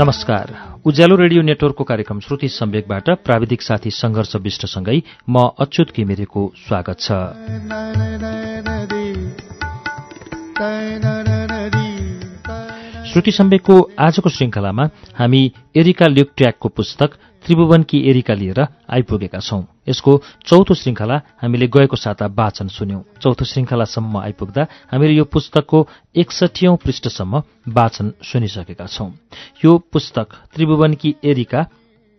नमस्कार। 0.00 0.80
उज्यालो 0.84 1.16
रेडियो 1.16 1.42
नेटवर्कको 1.42 1.84
कार्यक्रम 1.84 2.20
श्रुति 2.20 2.48
सम्वेकबाट 2.48 3.10
प्राविधिक 3.24 3.62
साथी 3.62 3.90
सङ्घर्ष 3.90 4.36
विष्टसँगै 4.36 4.96
म 5.28 5.44
अच्युत 5.60 5.92
घिमिरेको 5.96 6.52
स्वागत 6.56 6.96
छ। 7.00 7.12
श्रुति 13.10 13.30
सम्वेकको 13.32 13.74
आजको 13.98 14.30
श्रृङ्खलामा 14.30 14.84
हामी 15.18 15.40
एरिका 15.76 16.06
ल्युक्ट्याकको 16.06 16.68
पुस्तक 16.68 17.14
त्रिभुवनकी 17.44 17.98
एरिका 18.10 18.34
लिएर 18.34 18.60
आइपुगेका 18.86 19.38
छौं। 19.38 19.62
यसको 19.88 20.12
चौथो 20.46 20.74
श्रृङ्खला 20.74 21.16
हामीले 21.42 21.66
गएको 21.66 21.96
साता 21.96 22.26
वाचन 22.38 22.68
सुन्यौं। 22.68 23.02
चौथो 23.18 23.44
श्रृङ्खलासम्म 23.44 24.16
आइपुग्दा 24.18 24.62
हामीले 24.92 25.14
यो 25.14 25.24
पुस्तकको 25.26 25.78
एकसठीौं 26.16 26.76
पृष्ठसम्म 26.76 27.42
वाचन 27.74 28.12
सुनिसकेका 28.22 28.86
छौं। 28.86 29.10
यो 29.64 29.76
पुस्तक 29.92 30.28
त्रिभुवनकी 30.54 31.14
एरिका 31.24 31.66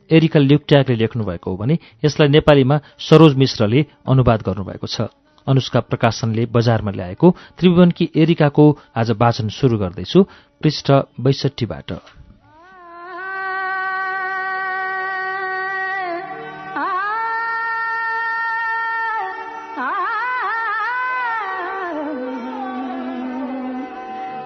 एरिका 0.09 0.39
ल्युक्ट्याकले 0.39 0.95
लेख्नुभएको 0.95 1.51
हो 1.51 1.57
भने 1.57 1.79
यसलाई 2.03 2.27
नेपालीमा 2.27 2.79
सरोज 2.99 3.35
मिश्रले 3.37 3.85
अनुवाद 4.11 4.39
गर्नुभएको 4.43 4.87
छ। 4.87 5.07
अनुष्का 5.47 5.79
प्रकाशनले 5.79 6.45
बजारमा 6.45 6.91
ल्याएको 6.91 7.35
त्रिभुवनकी 7.59 8.09
एरिकाको 8.15 8.77
आज 8.95 9.11
वाचन 9.11 9.49
शुरू 9.49 9.77
गर्दैछु। 9.77 10.23
पृष्ठ 10.61 10.91
बैसठीबाट। 11.19 11.93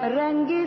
रंगी 0.08 0.64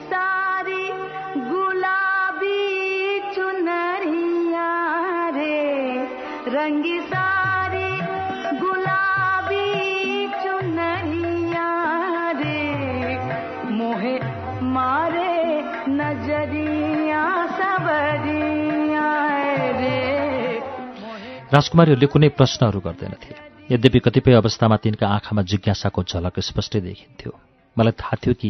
राजकुमारीहरूले 21.49 22.07
कुनै 22.13 22.29
प्रश्नहरू 22.37 22.79
गर्दैनथे। 22.79 23.33
यद्यपि 23.73 23.99
कतिपय 24.05 24.33
अवस्थामा 24.37 24.75
तिनका 24.85 25.05
आँखामा 25.09 25.41
जिज्ञासाको 25.41 26.01
झलक 26.03 26.35
स्पष्टै 26.39 26.79
देखिन्थ्यो। 26.79 27.31
मलाई 27.77 27.93
थाहा 27.97 28.15
थियो 28.21 28.33
कि 28.37 28.49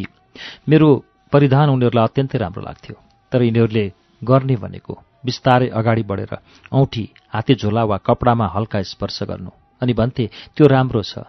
मेरो 0.68 0.88
परिधान 1.32 1.68
उनीहरूलाई 1.70 2.04
अत्यन्तै 2.04 2.38
राम्रो 2.38 2.60
लाग्थ्यो 2.60 2.96
तर 3.32 3.40
यिनीहरूले 3.42 3.84
गर्ने 4.22 4.56
भनेको 4.56 4.92
बिस्तारै 5.24 5.68
अगाडि 5.72 6.02
बढेर 6.04 6.32
औँठी 6.72 7.04
हाते 7.32 7.54
झोला 7.56 7.84
वा 7.84 7.96
कपडामा 8.04 8.46
हल्का 8.52 8.82
स्पर्श 8.84 9.22
गर्नु। 9.22 9.50
अनि 9.80 9.92
भन्थे 9.96 10.24
त्यो 10.52 10.66
राम्रो 10.66 11.02
छ। 11.02 11.24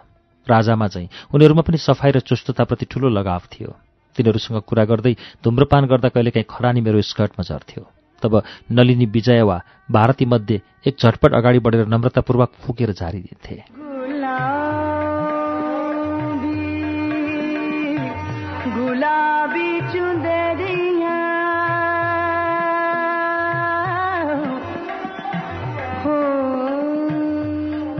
राजामा 0.46 0.86
चाहिँ 0.92 1.08
उनीहरूमा 1.32 1.62
पनि 1.64 1.78
सफाई 1.78 2.10
र 2.12 2.20
चुस्तताप्रति 2.20 2.84
ठूलो 2.84 3.08
लगाव 3.08 3.42
थियो। 3.48 3.70
तिनीहरूसँग 4.16 4.60
कुरा 4.60 4.84
गर्दै 4.84 5.14
धुम्रपान 5.40 5.88
गर्दा 5.88 6.08
कहिलेकाहीँ 6.12 6.44
खरानी 6.44 6.80
मेरो 6.84 7.00
स्कर्टमा 7.00 7.42
झर्थ्यो। 7.48 8.01
तब 8.22 8.42
नलिनी 8.70 9.06
विजय 9.14 9.42
वा 9.42 9.58
भारती 9.90 10.24
मध्ये 10.24 10.60
एक 10.86 10.96
झटपट 10.98 11.34
अगाडि 11.34 11.58
बढेर 11.58 11.86
नम्रतापूर्वक 11.86 12.50
फुकेर 12.62 12.92
झारिदिन्थे। 12.92 13.62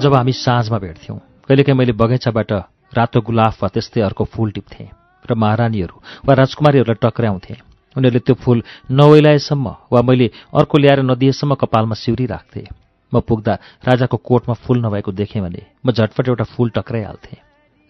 जब 0.02 0.14
हामी 0.14 0.32
साँझमा 0.34 0.78
भेट्थ्यौँ 0.78 1.18
कहिलेकाहीँ 1.48 1.78
मैले 1.78 1.92
बगैँचाबाट 1.94 2.52
रातो 2.94 3.20
गुलाफ 3.22 3.62
वा 3.62 3.68
त्यस्तै 3.70 4.00
अर्को 4.02 4.24
फूल 4.24 4.50
टिप्थेँ 4.50 4.88
र 5.24 5.34
महारानीहरू 5.34 5.96
वा 6.26 6.34
राजकुमारीहरूलाई 6.34 6.98
टक्र्याउँथेँ 7.02 7.56
उनीहरूले 7.96 8.20
त्यो 8.26 8.34
फूल 8.34 8.62
नओइलाएसम्म 8.90 9.74
वा 9.92 10.02
मैले 10.02 10.30
अर्को 10.54 10.78
ल्याएर 10.78 11.02
नदिएसम्म 11.02 11.54
कपालमा 11.54 11.94
सिउरी 11.94 12.26
राख्थे 12.26 12.66
म 13.12 13.20
पुग्दा 13.20 13.54
राजाको 13.84 14.16
कोटमा 14.18 14.54
फूल 14.56 14.84
नभएको 14.84 15.12
देखेँ 15.12 15.42
भने 15.42 15.62
म 15.86 15.92
झटपट 15.92 16.28
एउटा 16.28 16.44
फूल 16.52 16.70
टक्राइहाल्थेँ। 16.76 17.40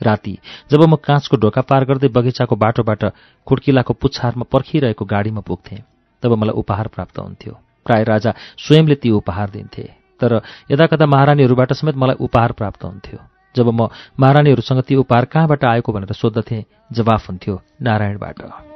राति 0.00 0.38
जब 0.70 0.82
म 0.82 0.96
काँचको 0.98 1.36
ढोका 1.36 1.62
पार 1.62 1.84
गर्दै 1.84 2.08
बगैँचाको 2.10 2.56
बाटोबाट 2.56 3.04
खुड्किलाको 3.46 3.92
पुच्छारमा 3.94 4.44
पर्खिरहेको 4.50 5.04
गाडीमा 5.04 5.40
पुग्थेँ 5.40 5.78
तब 6.22 6.32
मलाई 6.34 6.58
उपहार 6.58 6.88
प्राप्त 6.88 7.18
हुन्थ्यो। 7.18 7.52
प्राय 7.86 8.02
राजा 8.04 8.34
स्वयंले 8.58 8.94
ती 8.94 9.10
उपहार 9.12 9.50
दिन्थे 9.50 9.82
तर 10.20 10.40
यदाकदा 10.70 11.06
महारानीहरूबाट 11.06 11.72
समेत 11.72 11.96
मलाई 11.96 12.16
उपहार 12.18 12.52
प्राप्त 12.52 12.84
हुन्थ्यो। 12.84 13.18
जब 13.54 13.68
म 13.70 13.88
महारानीहरूसँग 14.18 14.82
ती 14.82 14.94
उपहार 14.96 15.24
कहाँबाट 15.30 15.64
आएको 15.64 15.92
भनेर 15.92 16.12
सोद्धथेँ 16.14 16.64
जवाफ 16.90 17.28
हुन्थ्यो 17.28 17.60
नारायणबाट। 17.82 18.71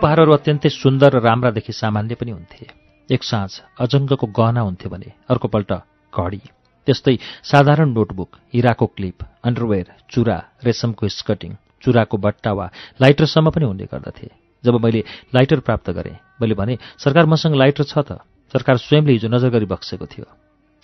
उपहारहरू 0.00 0.32
अत्यन्तै 0.32 0.68
सुन्दर 0.72 1.12
र 1.12 1.18
राम्रादेखि 1.20 1.72
सामान्य 1.76 2.16
पनि 2.16 2.32
हुन्थे। 2.32 2.64
एक 3.12 3.22
साँझ 3.22 3.52
अजङ्गको 3.84 4.26
गहना 4.32 4.60
हुन्थ्यो 4.64 4.88
भने 4.88 5.08
अर्कोपल्ट 5.28 5.72
घडी 6.12 6.40
त्यस्तै 6.86 7.14
साधारण 7.44 7.92
नोटबुक 7.92 8.30
हिराको 8.54 8.86
क्लिप 8.96 9.18
अन्डरवेयर 9.44 9.88
चुरा 10.08 10.36
रेशमको 10.64 11.04
स्कटिङ 11.04 11.52
चुराको 11.84 12.16
बट्टा 12.16 12.52
वा 12.56 12.66
लाइटरसम्म 12.96 13.52
पनि 13.52 13.64
हुने 13.68 13.86
गर्दथे। 13.92 14.28
जब 14.64 14.74
मैले 14.80 15.04
लाइटर 15.36 15.60
प्राप्त 15.68 15.92
गरेँ 15.92 16.16
मैले 16.40 16.54
भने 16.56 16.74
सरकार 16.96 17.24
मसँग 17.28 17.60
लाइटर 17.60 17.84
छ 17.84 18.00
त? 18.00 18.24
सरकार 18.56 18.76
स्वयंले 18.80 19.12
हिजो 19.12 19.28
नजर 19.28 19.52
गरी 19.52 19.68
बक्सेको 19.68 20.06
थियो। 20.08 20.26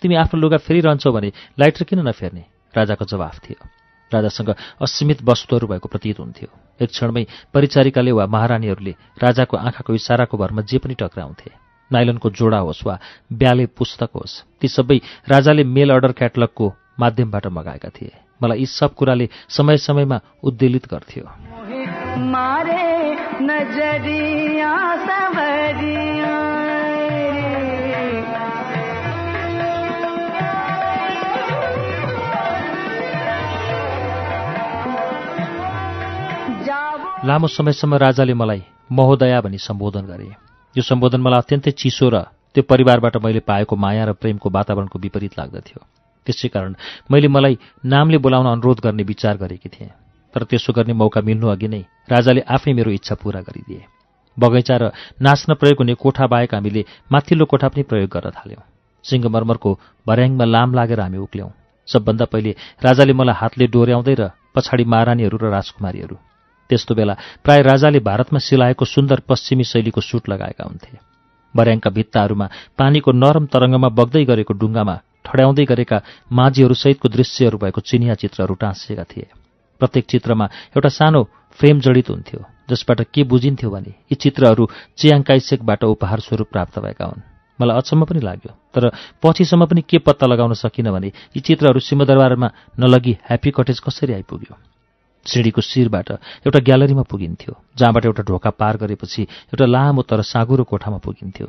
तिमी 0.03 0.15
आफ्नो 0.21 0.37
लुगा 0.45 0.61
फेरिरहन्छौ 0.61 1.11
भने 1.17 1.33
लाइटर 1.57 1.89
किन 1.89 2.05
नफेर्ने? 2.05 2.45
राजाको 2.77 3.05
जवाफ 3.09 3.37
थियो। 3.49 3.61
राजासँग 4.13 4.55
असीमित 4.83 5.23
वस्तुहरू 5.23 5.67
भएको 5.67 5.89
प्रतीत 5.89 6.19
हुन्थ्यो। 6.19 6.49
एक 6.81 6.91
क्षणमै 6.91 7.25
परिचारिकाले 7.55 8.13
वा 8.13 8.27
महारानीहरूले 8.27 8.95
राजाको 9.23 9.57
आँखाको 9.57 9.95
इसाराको 9.95 10.37
भरमा 10.37 10.63
जे 10.63 10.79
पनि 10.79 10.95
टक्राउँथे। 10.95 11.51
नाइलनको 11.93 12.31
जोडा 12.31 12.59
होस् 12.59 12.87
वा 12.87 12.99
ब्याले 13.33 13.67
पुस्तक 13.67 14.11
होस् 14.15 14.43
ती 14.61 14.69
सबै 14.69 14.99
राजाले 15.29 15.65
मेल 15.65 15.91
अर्डर 15.91 16.13
क्याटलगको 16.13 16.75
माध्यमबाट 17.01 17.47
मगाएका 17.47 17.89
थिए। 17.89 18.13
मलाई 18.43 18.59
यी 18.59 18.67
सब 18.67 18.95
कुराले 18.95 19.29
समय 19.49 19.77
समयमा 19.77 20.21
उद्वेलित 20.43 20.87
गर्थ्यो। 20.87 21.25
लामो 37.27 37.47
समयसम्म 37.49 37.95
राजाले 37.99 38.35
मलाई 38.35 38.63
महोदया 38.93 39.41
भनी 39.41 39.59
सम्बोधन 39.59 40.05
गरे। 40.07 40.31
यो 40.77 40.83
सम्बोधन 40.83 41.21
मलाई 41.21 41.41
अत्यन्तै 41.43 41.71
चिसो 41.75 42.07
र 42.15 42.17
त्यो 42.55 42.63
परिवारबाट 42.63 43.17
मैले 43.19 43.41
पाएको 43.43 43.75
माया 43.77 44.05
र 44.07 44.13
प्रेमको 44.15 44.49
वातावरणको 44.49 44.99
विपरीत 44.99 45.35
लाग्दथ्यो। 45.35 45.81
त्यसै 46.27 46.49
कारण 46.55 46.75
मैले 47.11 47.29
मलाई 47.29 47.59
नामले 47.85 48.19
बोलाउन 48.23 48.47
अनुरोध 48.47 48.79
गर्ने 48.79 49.03
विचार 49.03 49.37
गरेकी 49.43 49.69
थिएँ। 49.69 49.91
तर 50.35 50.43
त्यसो 50.47 50.71
गर्ने 50.73 50.95
मौका 50.95 51.21
मिल्नु 51.27 51.47
अघि 51.49 51.69
नै 51.69 51.83
राजाले 52.07 52.41
आफै 52.47 52.73
मेरो 52.79 52.91
इच्छा 52.95 53.15
पूरा 53.19 53.41
गरिदिए। 53.43 53.83
बगैँचा 54.37 54.77
र 54.77 54.85
नाच्न 55.19 55.55
प्रयोग 55.59 55.79
हुने 55.83 55.95
कोठा 55.99 56.27
बाहेक 56.31 56.55
हामीले 56.55 56.83
माथिल्लो 57.11 57.45
कोठा 57.51 57.69
पनि 57.75 57.83
प्रयोग 57.91 58.11
गर्न 58.15 58.31
थाल्यौँ। 58.39 58.63
सिङ्गमर्मरको 59.05 59.71
भर्याङमा 60.07 60.47
लाम 60.47 60.69
लागेर 60.79 61.01
हामी 61.01 61.19
उक्ल्यौँ। 61.19 61.51
सबभन्दा 61.89 62.25
पहिले 62.31 62.51
राजाले 62.87 63.13
मलाई 63.19 63.37
हातले 63.41 63.67
डोर्याउँदै 63.67 64.15
र 64.15 64.23
पछाडि 64.55 64.85
महारानीहरू 64.85 65.37
र 65.43 65.51
राजकुमारीहरू 65.51 66.17
त्यस्तो 66.69 66.95
बेला 66.95 67.15
प्राय 67.45 67.63
राजाले 67.63 68.01
भारतमा 68.01 68.39
सिलाएको 68.39 68.85
सुन्दर 68.85 69.21
पश्चिमी 69.29 69.65
शैलीको 69.65 70.01
सुट 70.01 70.29
लगाएका 70.29 70.65
हुन्थे। 70.65 70.99
भर्याङका 71.55 71.91
भित्ताहरूमा 71.91 72.47
पानीको 72.79 73.11
नरम 73.13 73.45
तरङ्गमा 73.47 73.89
बग्दै 73.99 74.25
गरेको 74.25 74.55
डुङ्गामा 74.55 74.97
ठड्याउँदै 75.25 75.65
गरेका 75.65 75.99
माझीहरूसहितको 76.33 77.09
दृश्यहरू 77.09 77.57
भएको 77.59 77.81
चिनिया 77.81 78.15
चित्रहरू 78.15 78.55
टाँसिएका 78.55 79.05
थिए। 79.05 79.27
प्रत्येक 79.81 80.05
चित्रमा 80.07 80.45
एउटा 80.77 80.89
सानो 80.89 81.23
फ्रेम 81.59 81.81
जडित 81.81 82.11
हुन्थ्यो 82.11 82.41
जसबाट 82.71 83.01
के 83.15 83.23
बुझिन्थ्यो 83.25 83.71
भने 83.71 83.93
यी 84.11 84.15
चित्रहरू 84.15 84.69
चियाङ 84.99 85.23
काइसेकबाट 85.23 85.85
उपहार 85.87 86.21
स्वरूप 86.21 86.49
प्राप्त 86.53 86.79
भएका 86.79 87.05
हुन्। 87.05 87.23
मलाई 87.59 87.77
अचम्म 87.77 88.05
पनि 88.05 88.21
लाग्यो 88.21 88.53
तर 88.75 88.91
पछिसम्म 89.23 89.67
पनि 89.67 89.83
के 89.89 89.99
पत्ता 89.99 90.27
लगाउन 90.27 90.53
सकिनँ 90.55 90.93
भने 90.93 91.09
यी 91.33 91.41
चित्रहरू 91.41 91.81
सिंहदरबारमा 91.81 92.49
नलगी 92.81 93.13
ह्याप्पी 93.25 93.51
कटेज 93.51 93.81
कसरी 93.81 94.13
आइपुग्यो? 94.13 94.55
सिँढीको 95.27 95.61
शिरबाट 95.61 96.11
एउटा 96.47 96.59
ग्यालरीमा 96.69 97.03
पुगिन्थ्यो 97.11 97.55
जहाँबाट 97.79 98.05
एउटा 98.05 98.23
ढोका 98.29 98.51
पार 98.61 98.77
गरेपछि 98.77 99.23
एउटा 99.23 99.67
लामो 99.67 100.03
तर 100.03 100.23
साँगुरो 100.25 100.65
कोठामा 100.65 100.99
पुगिन्थ्यो। 101.05 101.47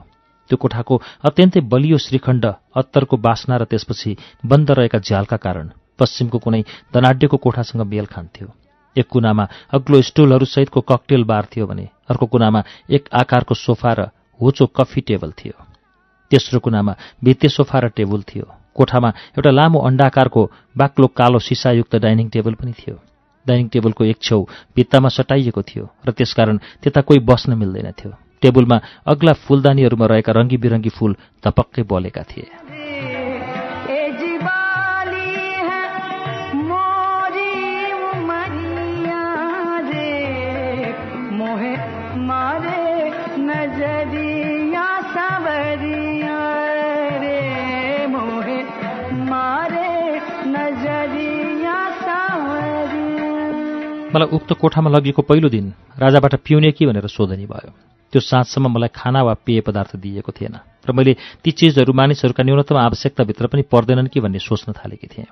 त्यो 0.50 0.58
कोठाको 0.58 0.96
अत्यन्तै 1.28 1.62
बलियो 1.72 1.98
श्रीखण्ड 1.98 2.46
अत्तरको 2.76 3.18
बास्ना 3.18 3.56
र 3.58 3.64
त्यसपछि 3.66 4.16
बन्द 4.46 4.72
रहेका 4.72 5.00
झ्यालका 5.00 5.38
कारण 5.38 5.70
पश्चिमको 6.00 6.38
कुनै 6.40 6.62
धनाड्यको 6.94 7.38
कोठासँग 7.38 7.82
मेल 7.84 8.06
खान्थ्यो। 8.06 8.48
एक 8.96 9.08
कुनामा 9.08 9.44
अग्लो 9.76 10.02
स्टुलहरूसहितको 10.02 10.82
ककटेल 10.82 11.24
बार 11.24 11.46
थियो 11.52 11.66
भने 11.68 11.86
अर्को 12.10 12.26
कुनामा 12.26 12.64
एक 12.90 13.10
आकारको 13.14 13.54
सोफा 13.56 13.92
र 13.94 14.10
होचो 14.40 14.66
कफी 14.78 15.02
टेबल 15.02 15.32
थियो। 15.32 15.54
तेस्रो 16.32 16.60
कुनामा 16.60 16.94
भित्ते 17.24 17.50
सोफा 17.50 17.80
र 17.80 17.88
टेबुल 17.98 18.24
थियो। 18.24 18.46
कोठामा 18.76 19.10
एउटा 19.38 19.52
लामो 19.52 19.80
अण्डाकारको 19.80 20.42
बाक्लो 20.78 21.08
कालो 21.20 21.40
सिसायुक्त 21.40 21.96
डाइनिङ 21.96 22.30
टेबल 22.30 22.54
पनि 22.54 22.74
थियो। 22.74 22.96
डाइनिङ 23.48 23.68
टेबलको 23.74 24.04
एक 24.12 24.18
छेउ 24.22 24.42
भित्तामा 24.76 25.10
सटाइएको 25.10 25.62
थियो 25.70 25.86
र 26.08 26.12
त्यसकारण 26.12 26.58
त्यता 26.84 27.02
कोही 27.08 27.20
बस्न 27.30 27.58
मिल्दैनथ्यो 27.58 28.12
टेबुलमा 28.42 28.78
अग्ला 29.08 29.34
फुलदानीहरूमा 29.44 30.06
रहेका 30.06 30.32
रङ्गी 30.38 30.58
बिरङ्गी 30.64 30.92
फूल 30.98 31.12
धपक्कै 31.44 31.84
बलेका 31.90 32.24
थिए। 32.30 32.67
मलाई 54.08 54.30
उक्त 54.32 54.54
कोठामा 54.54 54.90
लगिएको 54.90 55.22
पहिलो 55.22 55.50
दिन 55.50 55.74
राजाबाट 56.00 56.36
पिउने 56.40 56.72
कि 56.72 56.86
भनेर 56.86 57.08
सोधनी 57.08 57.46
भयो। 57.46 57.72
त्यो 58.14 58.22
साँझसम्म 58.22 58.72
मलाई 58.72 58.90
खाना 58.96 59.22
वा 59.22 59.34
पेय 59.46 59.60
पदार्थ 59.62 59.96
दिएको 60.00 60.32
थिएन 60.32 60.56
र 60.88 60.92
मैले 60.96 61.14
ती 61.44 61.52
चिजहरू 61.52 61.92
मानिसहरूका 61.92 62.44
न्यूनतम 62.44 62.78
आवश्यकताभित्र 62.80 63.48
पनि 63.52 63.62
पर्दैनन् 63.68 64.08
कि 64.08 64.20
भन्ने 64.24 64.40
सोच्न 64.40 64.72
थालेकी 64.74 65.08
थिएँ। 65.08 65.28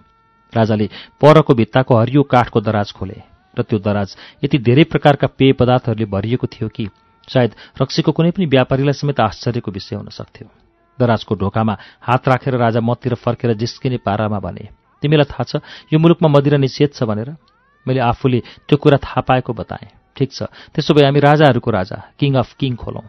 राजाले 0.53 0.89
परको 1.15 1.53
भित्ताको 1.55 1.95
हरियो 1.95 2.23
काठको 2.25 2.59
दराज 2.61 2.91
खोले 2.91 3.17
र 3.55 3.63
त्यो 3.63 3.79
दराज 3.79 4.15
यति 4.43 4.57
धेरै 4.59 4.83
प्रकारका 4.91 5.27
पेय 5.39 5.53
पदार्थहरूले 5.55 6.05
भरिएको 6.11 6.47
थियो 6.49 6.67
कि 6.67 6.91
सायद 7.27 7.51
रक्सीको 7.79 8.11
कुनै 8.11 8.31
पनि 8.35 8.45
व्यापारीलाई 8.51 8.93
समेत 8.93 9.19
आश्चर्यको 9.21 9.71
विषय 9.71 9.95
हुन 9.95 10.11
सक्थ्यो। 10.11 10.47
दराजको 10.99 11.35
ढोकामा 11.35 11.77
हात 12.01 12.27
राखेर 12.27 12.55
राजा 12.59 12.79
मतिर 12.83 13.15
फर्केर 13.15 13.53
जिस्किने 13.55 14.03
पारामा 14.03 14.39
भने 14.43 14.67
तिमीलाई 15.01 15.31
थाहा 15.31 15.43
छ 15.47 15.63
यो 15.89 15.99
मुलुकमा 15.99 16.27
मदिरा 16.27 16.57
निषेध 16.59 16.91
छ 16.91 17.03
भनेर 17.03 17.39
मैले 17.87 17.99
आफूले 17.99 18.39
त्यो 18.67 18.77
कुरा 18.77 18.97
थाहा 18.97 19.21
पाएको 19.21 19.53
बताएँ। 19.53 19.87
ठिक 20.15 20.31
छ। 20.31 20.43
त्यसो 20.73 20.93
भए 20.93 21.05
हामी 21.05 21.19
राजाहरूको 21.19 21.71
राजा 21.71 21.97
किङ 22.19 22.35
अफ 22.35 22.53
किङ 22.59 22.75
खोलौँ। 22.75 23.05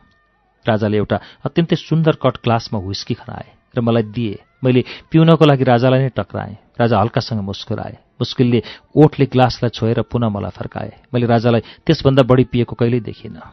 राजाले 0.66 0.96
एउटा 0.96 1.16
अत्यन्तै 1.44 1.76
सुन्दर 1.76 2.14
कट 2.22 2.42
ग्लासमा 2.42 2.78
हुस्की 2.78 3.14
खनाए 3.14 3.48
र 3.76 3.80
मलाई 3.80 4.02
दिए। 4.02 4.36
मैले 4.64 4.84
पिउनको 5.12 5.44
लागि 5.46 5.64
राजालाई 5.64 6.00
नै 6.00 6.10
टक्राएँ। 6.16 6.56
राजा 6.80 6.98
हल्कासँग 7.00 7.40
मुस्कुराए। 7.40 7.96
मुस्किलले 8.20 8.62
ओठले 8.96 9.26
ग्लासलाई 9.26 9.70
छोएर 9.70 10.02
पुनः 10.02 10.28
मलाई 10.28 10.50
फर्काए। 10.50 10.92
मैले 11.14 11.26
राजालाई 11.26 11.62
त्यसभन्दा 11.86 12.22
बढी 12.22 12.44
पिएको 12.44 12.74
कहिल्यै 12.74 13.00
देखिनँ। 13.00 13.44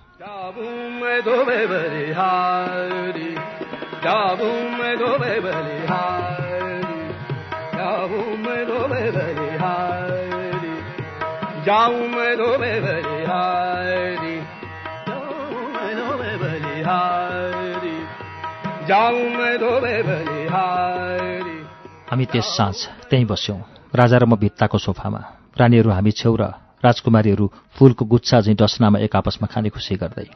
हामी 22.08 22.26
त्यस 22.26 22.48
साँझ 22.58 22.78
त्यहीँ 23.10 23.26
बस्यौँ 23.26 23.58
राजा 23.96 24.18
र 24.18 24.26
म 24.26 24.36
भित्ताको 24.36 24.78
सोफामा 24.78 25.22
रानीहरू 25.58 25.90
हामी 25.90 26.12
छेउ 26.14 26.36
र 26.36 26.44
राजकुमारीहरू 26.86 27.46
फूलको 27.74 28.06
गुच्छा 28.06 28.38
झैँ 28.44 28.56
डसनामा 28.56 29.00
एक 29.00 29.16
आपसमा 29.16 29.48
खाने 29.48 29.70
खुसी 29.70 29.96
गर्दै 29.96 30.30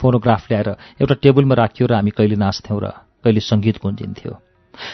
फोनोग्राफ 0.00 0.42
ल्याएर 0.50 0.68
एउटा 0.98 1.14
टेबलमा 1.22 1.54
राखियो 1.54 1.86
र 1.86 1.92
हामी 1.94 2.10
कहिले 2.10 2.36
नाच्थ्यौँ 2.36 2.80
र 2.80 2.86
कहिले 3.22 3.40
सङ्गीत 3.40 3.76
गुन्जिन्थ्यो 3.78 4.32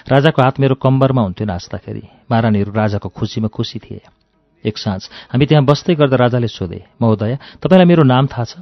राजाको 0.07 0.39
हात 0.43 0.61
मेरो 0.61 0.75
कम्बरमा 0.77 1.23
हुन्थ्यो 1.23 1.47
नाच्दाखेरि 1.47 2.05
महारानीहरू 2.31 2.71
राजाको 2.73 3.09
खुसीमा 3.09 3.49
खुसी 3.49 3.79
थिए 3.81 4.28
एक 4.65 4.79
साँझ। 4.79 5.03
हामी 5.31 5.47
त्यहाँ 5.47 5.65
बस्दै 5.65 5.95
गर्दा 5.95 6.17
राजाले 6.17 6.49
सोधे 6.49 6.81
महोदय 7.03 7.39
तपाईँलाई 7.63 7.87
मेरो 7.87 8.03
नाम 8.05 8.27
थाहा 8.27 8.45
छ? 8.45 8.57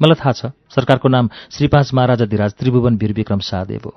मलाई 0.00 0.16
थाहा 0.20 0.32
छ। 0.32 0.42
सरकारको 0.68 1.08
नाम 1.08 1.28
श्रीपाँच 1.50 1.94
महाराजा 1.94 2.26
धिराज 2.26 2.52
त्रिभुवन 2.54 2.96
वीरविक्रम 2.96 3.40
शाहदेव 3.40 3.82
हो। 3.84 3.94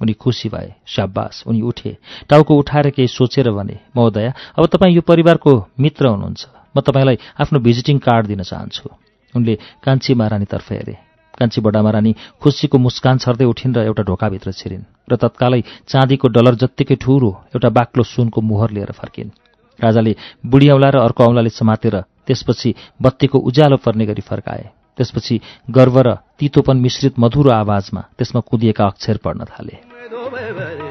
उनी 0.00 0.12
खुसी 0.12 0.48
भए 0.48 0.74
स्याबास 0.86 1.44
उनी 1.46 1.60
उठे 1.62 1.96
टाउको 2.28 2.52
उठाएर 2.58 2.90
केही 2.90 3.08
सोचेर 3.08 3.50
भने 3.50 3.78
महोदय 3.96 4.32
अब 4.58 4.66
तपाईँ 4.66 4.94
यो 4.94 5.02
परिवारको 5.02 5.52
मित्र 5.78 6.06
हुनुहुन्छ। 6.06 6.42
म 6.76 6.80
तपाईँलाई 6.80 7.18
आफ्नो 7.40 7.58
भिजिटिङ 7.60 7.98
कार्ड 7.98 8.26
दिन 8.26 8.42
चाहन्छु। 8.42 8.88
उनले 9.34 9.54
कान्छी 9.82 10.14
महारानीतर्फ 10.14 10.72
हेरे। 10.72 10.96
कान्छी 11.38 11.60
बडा 11.60 11.82
महारानी 11.82 12.14
खुसीको 12.42 12.78
मुस्कान 12.78 13.18
छर्दै 13.18 13.44
उठिन् 13.44 13.74
र 13.74 13.78
एउटा 13.86 14.02
ढोकाभित्र 14.02 14.52
छिरिन् 14.52 14.86
र 15.10 15.16
तत्कालै 15.18 15.62
चाँदीको 15.90 16.28
डलर 16.30 16.54
जत्तिकै 16.54 16.96
ठुलो 16.96 17.30
एउटा 17.54 17.68
बाक्लो 17.70 18.02
सुनको 18.02 18.40
मुहर 18.40 18.70
लिएर 18.70 18.92
फर्किन्। 18.94 19.34
राजाले 19.80 20.14
बुढी 20.46 20.68
औँला 20.70 20.90
र 20.90 20.96
अर्को 20.98 21.24
औँलाले 21.24 21.48
समातेर 21.48 22.00
त्यसपछि 22.26 22.74
बत्तीको 23.02 23.38
उज्यालो 23.38 23.76
पर्ने 23.76 24.06
गरी 24.06 24.22
फर्काए। 24.22 24.70
त्यसपछि 24.96 25.40
गर्व 25.70 25.98
र 26.00 26.14
तितोपन 26.38 26.76
मिश्रित 26.76 27.18
मधुरो 27.18 27.50
आवाजमा 27.50 28.00
त्यसमा 28.18 28.40
कुदिएका 28.40 28.84
अक्षर 28.86 29.16
पढ्न 29.16 29.44
थाले। 29.44 30.83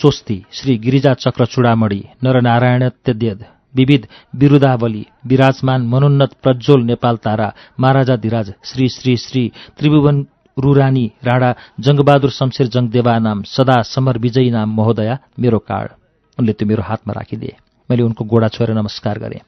स्वस्ति 0.00 0.42
श्री 0.52 0.76
गिरिजा 0.78 1.12
चक्र 1.14 1.44
चूडामणि 1.52 2.02
नरनारायणत्यद्यद 2.24 3.44
विविध 3.74 4.06
बिरुदावली 4.36 5.04
विराजमान 5.26 5.86
मनोन्नत 5.86 6.32
प्रज्वल 6.42 6.82
नेपाल 6.84 7.16
तारा 7.24 7.52
महाराजा 7.80 8.16
धिराज 8.16 8.52
श्री 8.64 8.88
श्री 8.88 9.16
श्री 9.16 9.50
त्रिभुवन 9.78 10.24
रुरानी 10.56 11.06
राणा 11.24 11.52
जङ्गबहादुर 11.80 12.30
शमशेर 12.30 12.66
जङ्गदेवा 12.74 13.18
नाम 13.18 13.42
सदा 13.46 13.80
समर 13.94 14.18
विजयी 14.18 14.50
नाम 14.50 14.74
महोदया 14.76 15.18
मेरो 15.38 15.58
कार्ड 15.70 15.90
उनले 16.38 16.52
त्यो 16.52 16.68
मेरो 16.68 16.82
हातमा 16.82 17.12
राखिदिए। 17.12 17.56
मैले 17.88 18.02
उनको 18.02 18.24
गोडा 18.24 18.48
छोएर 18.54 18.70
नमस्कार 18.72 19.18
गरेँ। 19.18 19.42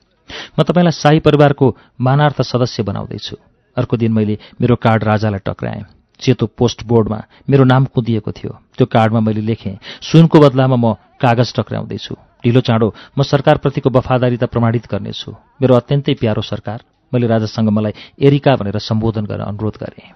म 0.59 0.63
तपाईँलाई 0.63 0.93
शाही 0.93 1.21
परिवारको 1.21 1.67
मानार्थ 2.01 2.43
सदस्य 2.43 2.83
बनाउँदैछु। 2.83 3.37
अर्को 3.77 3.97
दिन 3.97 4.13
मैले 4.13 4.39
मेरो 4.61 4.77
कार्ड 4.77 5.05
राजालाई 5.05 5.43
टक्राएँ। 5.47 6.00
सेतो 6.21 6.47
पोस्ट 6.47 6.85
बोर्डमा 6.87 7.21
मेरो 7.51 7.65
नाम 7.65 7.85
कुदिएको 7.85 8.33
थियो। 8.33 8.53
त्यो 8.77 8.87
कार्डमा 8.87 9.21
मैले 9.21 9.41
लेखेँ 9.41 9.79
सुनको 10.03 10.41
बदलामा 10.41 10.77
म 10.77 10.95
कागज 11.21 11.55
टक्राउँदैछु। 11.57 12.15
ढिलो 12.45 12.61
चाँडो 12.61 12.95
म 13.19 13.23
सरकारप्रतिको 13.23 13.91
वफादारिता 13.91 14.47
प्रमाणित 14.47 14.87
गर्नेछु। 14.91 15.31
मेरो 15.63 15.75
अत्यन्तै 15.75 16.15
प्यारो 16.15 16.43
सरकार। 16.43 16.81
मैले 17.13 17.27
राजासँग 17.27 17.69
मलाई 17.69 17.93
एरिका 18.23 18.57
भनेर 18.57 18.79
सम्बोधन 18.79 19.25
गर्न 19.25 19.45
अनुरोध 19.45 19.77
गरेँ। 19.81 20.09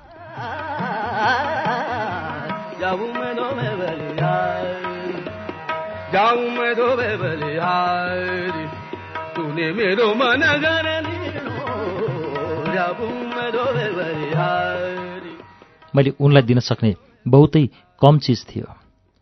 मैले 15.95 16.11
उनलाई 16.21 16.43
दिन 16.43 16.61
सक्ने 16.61 16.95
बहुतै 17.27 17.69
कम 18.01 18.19
चिज 18.19 18.45
थियो। 18.51 18.67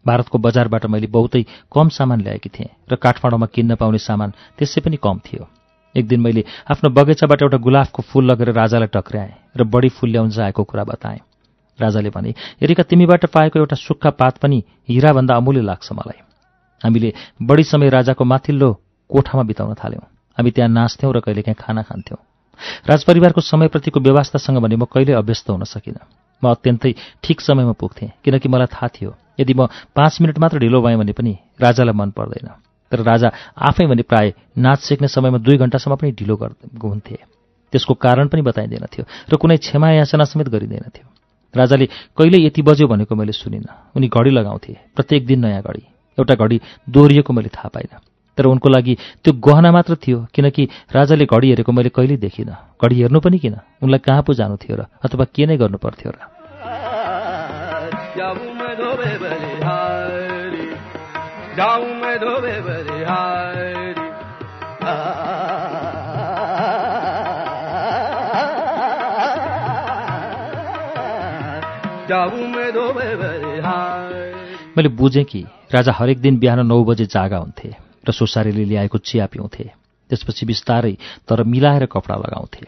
भारतको 0.06 0.38
बजारबाट 0.38 0.86
मैले 0.86 1.06
बहुतै 1.06 1.44
कम 1.72 1.88
सामान 1.88 2.20
ल्याएकी 2.20 2.48
थिएँ 2.48 2.70
र 2.90 2.96
काठमाडौँमा 2.96 3.46
किन्न 3.46 3.74
पाउने 3.76 3.98
सामान 3.98 4.30
त्यसै 4.58 4.80
पनि 4.80 4.96
कम 4.96 5.18
थियो। 5.18 5.46
एक 5.94 6.06
दिन 6.08 6.20
मैले 6.20 6.44
आफ्नो 6.70 6.90
बगैँचाबाट 6.90 7.42
एउटा 7.42 7.58
गुलाबको 7.58 8.02
फूल 8.02 8.24
लगेर 8.30 8.52
राजालाई 8.52 8.88
टक्र्याएँ 8.88 9.32
र 9.56 9.64
बढी 9.64 9.88
फूल 9.88 10.10
ल्याउन 10.10 10.30
आएको 10.40 10.64
कुरा 10.64 10.84
बताएँ। 10.84 11.20
राजाले 11.78 12.10
भने 12.10 12.34
यदिका 12.62 12.82
तिमीबाट 12.82 13.26
पाएको 13.26 13.58
एउटा 13.58 13.76
सुक्खा 13.76 14.10
पात 14.10 14.38
पनि 14.38 14.62
हिराभन्दा 14.88 15.34
अमूल्य 15.36 15.60
लाग्छ 15.60 15.92
मलाई। 15.92 16.18
हामीले 16.84 17.12
बढी 17.42 17.64
समय 17.64 17.88
राजाको 17.88 18.24
माथिल्लो 18.24 18.72
कोठामा 19.10 19.42
बिताउन 19.42 19.74
थाल्यौँ। 19.74 20.04
हामी 20.38 20.50
त्यहाँ 20.50 20.70
नाच्थ्यौँ 20.70 21.12
र 21.12 21.20
कहिलेकाहीँ 21.20 21.56
खाना 21.60 21.82
खान्थ्यौँ। 21.82 22.20
राजपरिवारको 22.88 23.40
समयप्रतिको 23.40 24.00
व्यवस्थासँग 24.00 24.58
भने 24.58 24.76
म 24.76 24.84
कहिल्यै 24.84 25.16
अभ्यस्त 25.16 25.50
हुन 25.50 25.64
सकिनँ। 25.64 26.21
म 26.42 26.50
अत्यन्तै 26.50 26.92
ठिक 27.22 27.40
समयमा 27.40 27.72
पुग्थेँ 27.72 28.10
किनकि 28.24 28.48
मलाई 28.48 28.66
थाहा 28.66 28.88
थियो 28.88 29.14
यदि 29.40 29.54
म 29.54 29.66
पाँच 29.96 30.20
मिनट 30.20 30.38
मात्र 30.38 30.58
ढिलो 30.58 30.82
भएँ 30.82 30.96
भने 30.96 31.12
पनि 31.12 31.32
राजालाई 31.60 31.94
मन 31.94 32.10
पर्दैन। 32.10 32.48
तर 32.92 33.00
राजा 33.02 33.28
आफै 33.56 33.86
भने 33.86 34.02
प्राय 34.02 34.32
नाच 34.58 34.78
सिक्ने 34.80 35.08
समयमा 35.08 35.38
दुई 35.38 35.56
घन्टासम्म 35.56 35.96
पनि 35.96 36.12
ढिलो 36.12 36.34
हुन्थे 36.36 37.16
त्यसको 37.72 37.94
कारण 37.96 38.28
पनि 38.28 38.42
बताइँदैन 38.42 38.84
थियो 38.92 39.04
र 39.32 39.36
कुनै 39.36 39.56
क्षमा 39.56 39.90
याचना 39.92 40.24
समेत 40.24 40.48
गरिँदैन 40.48 40.92
थियो। 40.92 41.06
राजाले 41.54 41.86
कहिले 42.16 42.38
यति 42.46 42.62
बज्यो 42.62 42.86
भनेको 42.88 43.14
मैले 43.14 43.32
सुनिनँ। 43.32 43.96
उनी 43.96 44.08
घडी 44.08 44.30
लगाउँथे 44.30 44.72
प्रत्येक 44.96 45.26
दिन 45.26 45.40
नयाँ 45.40 45.62
घडी 45.62 45.84
एउटा 46.18 46.34
घडी 46.34 46.60
दोहोरिएको 46.88 47.32
मैले 47.32 47.48
थाहा 47.48 47.68
पाइनँ। 47.68 48.11
तर 48.38 48.46
उनको 48.46 48.68
लागि 48.68 48.94
त्यो 49.24 49.32
गहना 49.34 49.72
मात्र 49.72 49.94
थियो 49.94 50.26
किनकि 50.34 50.68
राजाले 50.92 51.24
घडी 51.24 51.48
हेरेको 51.48 51.72
मैले 51.72 51.88
कहिल्यै 51.88 52.16
देखिनँ। 52.16 52.56
घडी 52.82 52.94
हेर्नु 53.00 53.20
पनि 53.20 53.38
किन? 53.38 53.56
उनलाई 53.82 53.98
कहाँ 53.98 54.22
पो 54.22 54.34
जानु 54.34 54.56
थियो 54.56 54.76
र? 54.76 54.86
अथवा 55.04 55.24
के 55.24 55.46
नै 55.46 55.56
गर्नु 55.56 55.78
पर्थ्यो 55.78 56.10
र? 56.10 56.18
मैले 74.76 74.88
बुझेँ 74.88 75.24
कि 75.24 75.44
राजा 75.72 75.92
हरेक 75.92 76.20
दिन 76.20 76.38
बिहान 76.38 76.66
नौ 76.66 76.84
बजे 76.84 77.06
जागा 77.06 77.36
हुन्थे। 77.36 77.91
र 78.04 78.12
सोसारीले 78.12 78.64
ल्याएको 78.64 78.98
चिया 78.98 79.26
पिउँथे। 79.26 79.64
त्यसपछि 80.10 80.46
बिस्तारै 80.46 80.94
तर 81.28 81.42
मिलाएर 81.42 81.86
कपडा 81.86 82.16
लगाउँथे। 82.16 82.64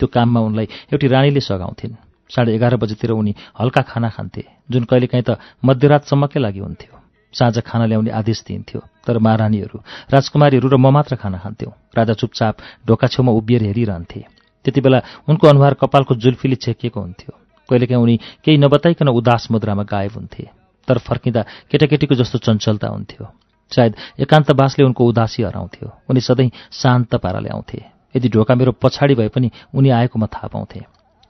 त्यो 0.00 0.06
काममा 0.08 0.40
उनलाई 0.40 0.66
एउटी 0.92 1.06
रानीले 1.06 1.40
सघाउँथिन्। 1.40 1.94
साढे 2.30 2.54
एघार 2.54 2.76
बजेतिर 2.76 3.10
उनी 3.10 3.34
हल्का 3.60 3.82
खाना 3.82 4.08
खान्थे 4.08 4.44
जुन 4.70 4.84
कहिलेकाहीँ 4.84 5.24
त 5.24 5.40
मध्यरातसम्मकै 5.64 6.40
लागि 6.40 6.60
हुन्थ्यो। 6.60 6.94
साँझ 7.34 7.58
खाना 7.60 7.84
ल्याउने 7.86 8.10
आदेश 8.10 8.44
दिइन्थ्यो 8.46 8.80
तर 9.04 9.18
महारानीहरू 9.18 9.78
राजकुमारीहरू 10.12 10.68
र 10.68 10.76
म 10.76 10.88
मात्र 10.88 11.16
खाना 11.16 11.38
खान्थ्यौँ। 11.38 11.72
राजा 11.96 12.14
चुपचाप 12.14 12.54
ढोका 12.86 13.06
छेउमा 13.08 13.32
उभिएर 13.32 13.62
हेरिरहन्थे। 13.68 14.20
त्यति 14.64 14.80
बेला 14.80 15.00
उनको 15.28 15.44
अनुहार 15.48 15.74
कपालको 15.74 16.14
जुल्फीले 16.14 16.56
छेकिएको 16.56 17.00
हुन्थ्यो। 17.00 17.32
कहिलेकाहीँ 17.68 18.02
उनी 18.02 18.16
केही 18.44 18.56
नबताइकन 18.58 19.08
उदास 19.08 19.48
मुद्रामा 19.50 19.82
गायब 19.82 20.12
हुन्थे 20.12 20.44
तर 20.88 20.98
फर्किँदा 20.98 21.42
केटाकेटीको 21.68 22.14
जस्तो 22.14 22.38
चञ्चलता 22.38 22.88
हुन्थ्यो। 22.88 23.24
सायद 23.70 23.94
एकान्तवासले 24.20 24.84
उनको 24.84 25.08
उदासी 25.08 25.42
हराउँथ्यो। 25.42 25.88
उनी 26.10 26.20
सधैँ 26.20 26.50
शान्त 26.72 27.14
पाराले 27.14 27.48
आउँथे। 27.48 27.84
यदि 28.16 28.28
ढोका 28.28 28.54
मेरो 28.54 28.72
पछाडि 28.72 29.14
भए 29.14 29.28
पनि 29.28 29.50
उनी 29.74 29.90
आएको 29.90 30.18
म 30.18 30.26
थाहा 30.26 30.48
पाउँथे। 30.48 30.80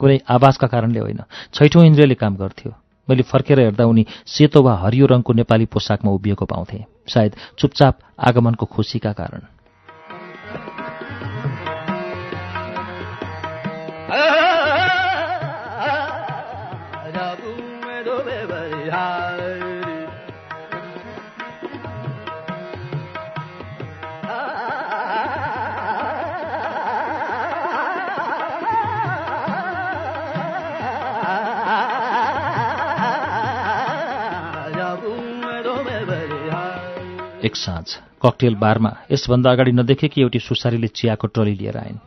कुनै 0.00 0.18
आवाजका 0.28 0.66
कारणले 0.66 1.00
होइन 1.00 1.20
छैठौँ 1.54 1.84
इन्द्रियले 1.84 2.14
काम 2.14 2.36
गर्थ्यो। 2.36 2.72
मैले 3.08 3.22
फर्केर 3.22 3.60
हेर्दा 3.60 3.84
उनी 3.84 4.06
सेतो 4.26 4.62
वा 4.62 4.74
हरियो 4.76 5.06
रङको 5.06 5.32
नेपाली 5.32 5.66
पोसाकमा 5.66 6.10
उभिएको 6.12 6.44
पाउँथे। 6.44 6.84
सायद 7.08 7.32
चुपचाप 7.58 7.98
आगमनको 8.18 8.66
खुसीका 8.66 9.12
कारण। 9.12 9.42
एक 37.44 37.56
साँझ 37.56 37.86
ककटेल 38.22 38.54
बारमा 38.54 38.90
यसभन्दा 39.10 39.50
अगाडि 39.50 39.72
नदेखेकी 39.72 40.20
एउटी 40.20 40.38
सुसारीले 40.38 40.88
चियाको 40.88 41.26
ट्रली 41.26 41.54
लिएर 41.54 41.76
आइन्। 41.78 41.98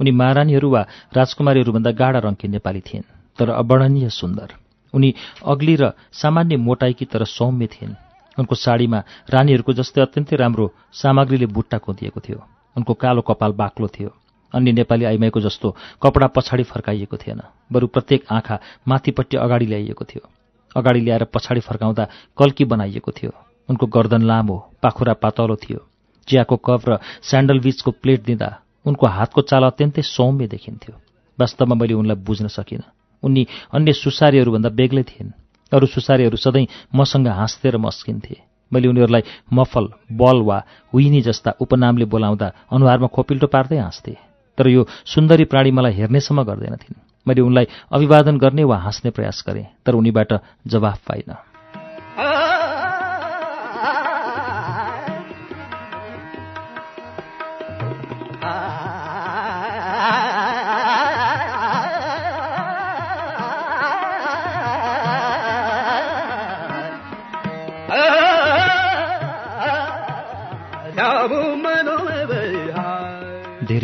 उनी 0.00 0.10
महारानीहरू 0.10 0.70
वा 0.70 0.82
राजकुमारीहरूभन्दा 1.16 1.90
गाढा 1.90 2.18
रङ्की 2.18 2.48
नेपाली 2.48 2.80
थिइन् 2.80 3.08
तर 3.38 3.50
अवर्णनीय 3.50 4.08
सुन्दर। 4.08 4.48
उनी 4.94 5.14
अग्ली 5.46 5.76
र 5.76 5.92
सामान्य 6.12 6.56
मोटाइकी 6.56 7.04
तर 7.04 7.24
सौम्य 7.24 7.66
थिइन्। 7.66 7.94
उनको 8.38 8.54
साडीमा 8.54 9.00
रानीहरूको 9.30 9.72
जस्तै 9.72 10.00
अत्यन्तै 10.00 10.36
राम्रो 10.36 10.66
सामग्रीले 10.92 11.46
बुट्टा 11.46 11.78
कोदिएको 11.78 12.20
थियो। 12.20 12.44
उनको 12.76 12.94
कालो 12.94 13.20
कपाल 13.20 13.52
बाक्लो 13.52 13.88
थियो। 13.88 14.12
अन्य 14.54 14.72
नेपाली 14.72 15.04
आइमाईको 15.04 15.40
जस्तो 15.40 15.76
कपडा 16.02 16.26
पछाडि 16.26 16.62
फर्काइएको 16.62 17.16
थिएन 17.16 17.40
बरु 17.72 17.86
प्रत्येक 17.86 18.24
आँखा 18.30 18.60
माथिपट्टि 18.88 19.36
अगाडि 19.36 19.66
ल्याइएको 19.66 20.04
थियो। 20.04 20.28
अगाडि 20.76 21.00
ल्याएर 21.00 21.24
पछाडि 21.24 21.60
फर्काउँदा 21.60 22.08
कल्की 22.38 22.64
बनाइएको 22.64 23.10
थियो। 23.10 23.32
उनको 23.68 23.86
गर्दन 23.86 24.22
लामो 24.22 24.56
पाखुरा 24.82 25.12
पातलो 25.12 25.56
थियो। 25.56 25.80
चियाको 26.28 26.56
कप 26.56 26.82
र 26.88 26.98
स्यान्डल 27.22 27.58
बीचको 27.60 27.90
प्लेट 27.90 28.24
दिँदा 28.24 28.50
उनको 28.86 29.06
हातको 29.06 29.40
चाल 29.42 29.64
अत्यन्तै 29.64 30.02
सौम्य 30.02 30.46
देखिन्थ्यो। 30.46 30.94
वास्तवमा 31.38 31.74
मैले 31.74 31.94
उनलाई 31.94 32.16
बुझ्न 32.16 32.46
सकिनँ। 32.48 32.84
उनी 33.22 33.46
अन्य 33.72 33.92
सुसारीहरूभन्दा 33.92 34.68
बेग्लै 34.68 35.02
थिइन्। 35.02 35.32
अरू 35.72 35.86
सुसारीहरू 35.86 36.36
सधैँ 36.36 36.66
मसँग 36.94 37.28
हाँस्थे 37.28 37.70
र 37.70 37.76
मस्किन्थे। 37.76 38.36
मैले 38.72 38.88
उनीहरूलाई 38.88 39.22
मफल 39.52 39.88
बल 40.12 40.38
वा 40.42 40.58
हुइनी 40.92 41.20
जस्ता 41.22 41.50
उपनामले 41.60 42.04
बोलाउँदा 42.04 42.52
अनुहारमा 42.72 43.06
खोपिल्टो 43.06 43.46
पार्दै 43.46 43.78
हाँस्थेँ। 43.78 44.16
तर 44.58 44.68
यो 44.68 44.86
सुन्दरी 45.04 45.44
प्राणी 45.44 45.70
मलाई 45.70 45.92
हेर्नेसम्म 45.92 46.42
गर्दैनथिन्। 46.42 47.00
मैले 47.26 47.40
उनलाई 47.40 47.66
अभिवादन 47.92 48.38
गर्ने 48.38 48.64
वा 48.64 48.76
हाँस्ने 48.76 49.10
प्रयास 49.10 49.44
गरेँ 49.48 49.66
तर 49.86 49.94
उनीबाट 49.94 50.32
जवाफ 50.66 50.98
पाइनँ। 51.08 51.36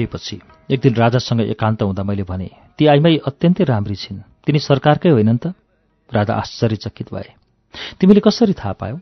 धेरैपछि 0.00 0.40
एक 0.73 0.80
दिन 0.80 0.95
राजासँग 0.95 1.40
एकान्त 1.52 1.83
हुँदा 1.83 2.02
मैले 2.02 2.23
भने 2.25 2.49
ती 2.78 2.87
आइमाई 2.87 3.16
अत्यन्तै 3.21 3.64
राम्री 3.64 3.95
छिन्। 3.95 4.25
तिनी 4.47 4.59
सरकारकै 4.59 5.09
होइनन् 5.11 5.38
त? 5.38 5.52
राजा 6.11 6.35
आश्चर्यचकित 6.35 7.09
भए 7.12 7.28
तिमीले 8.00 8.21
कसरी 8.25 8.52
थाहा 8.57 8.73
पायौ? 8.73 8.97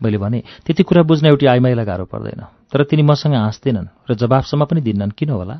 मैले 0.00 0.18
भने 0.18 0.42
त्यति 0.66 0.82
कुरा 0.82 1.02
बुझ्न 1.06 1.26
एउटी 1.26 1.46
आइमाईलाई 1.46 1.86
गाह्रो 1.86 2.04
पर्दैन 2.04 2.42
तर 2.72 2.82
तिनी 2.84 3.02
मसँग 3.02 3.34
हाँस्दैनन् 3.34 4.10
र 4.10 4.14
जवाफसम्म 4.14 4.64
पनि 4.66 4.80
दिन्नन्। 4.80 5.14
किन 5.14 5.30
होला? 5.30 5.56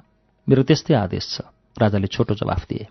मेरो 0.49 0.63
त्यस्तै 0.67 0.95
आदेश 0.97 1.25
छ। 1.31 1.47
राजाले 1.79 2.07
छोटो 2.11 2.35
जवाफ 2.35 2.67
दिए 2.67 2.87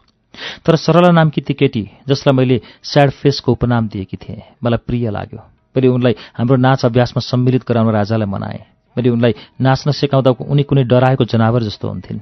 तर 0.64 0.76
सरला 0.76 1.12
नामकी 1.12 1.42
ती 1.42 1.54
केटी 1.54 1.84
जसलाई 2.08 2.36
मैले 2.38 2.58
स्याड 2.84 3.10
फेसको 3.12 3.52
उपनाम 3.52 3.88
दिएकी 3.92 4.18
थिएँ 4.18 4.42
मलाई 4.64 4.86
प्रिय 4.88 5.10
लाग्यो। 5.12 5.40
मैले 5.76 5.88
उनलाई 5.90 6.16
हाम्रो 6.38 6.56
नाच 6.56 6.86
अभ्यासमा 6.86 7.22
सम्मिलित 7.22 7.68
गराउन 7.68 7.92
राजालाई 7.92 8.30
मनाएँ। 8.30 8.79
मैले 9.00 9.10
उनलाई 9.10 9.34
नाच्न 9.62 9.92
सिकाउँदा 9.92 10.32
उनी 10.44 10.64
कुनै 10.64 10.84
डराएको 10.84 11.26
जनावर 11.26 11.64
जस्तो 11.64 11.88
हुन्थिन्। 11.88 12.20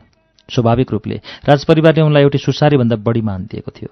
स्वाभाविक 0.50 0.92
रूपले 0.92 1.22
राजपरिवारले 1.50 2.02
उनलाई 2.02 2.22
एउटी 2.24 2.38
सुसारीभन्दा 2.38 2.96
बढी 2.96 3.22
मान 3.22 3.50
दिएको 3.52 3.72
थियो। 3.72 3.90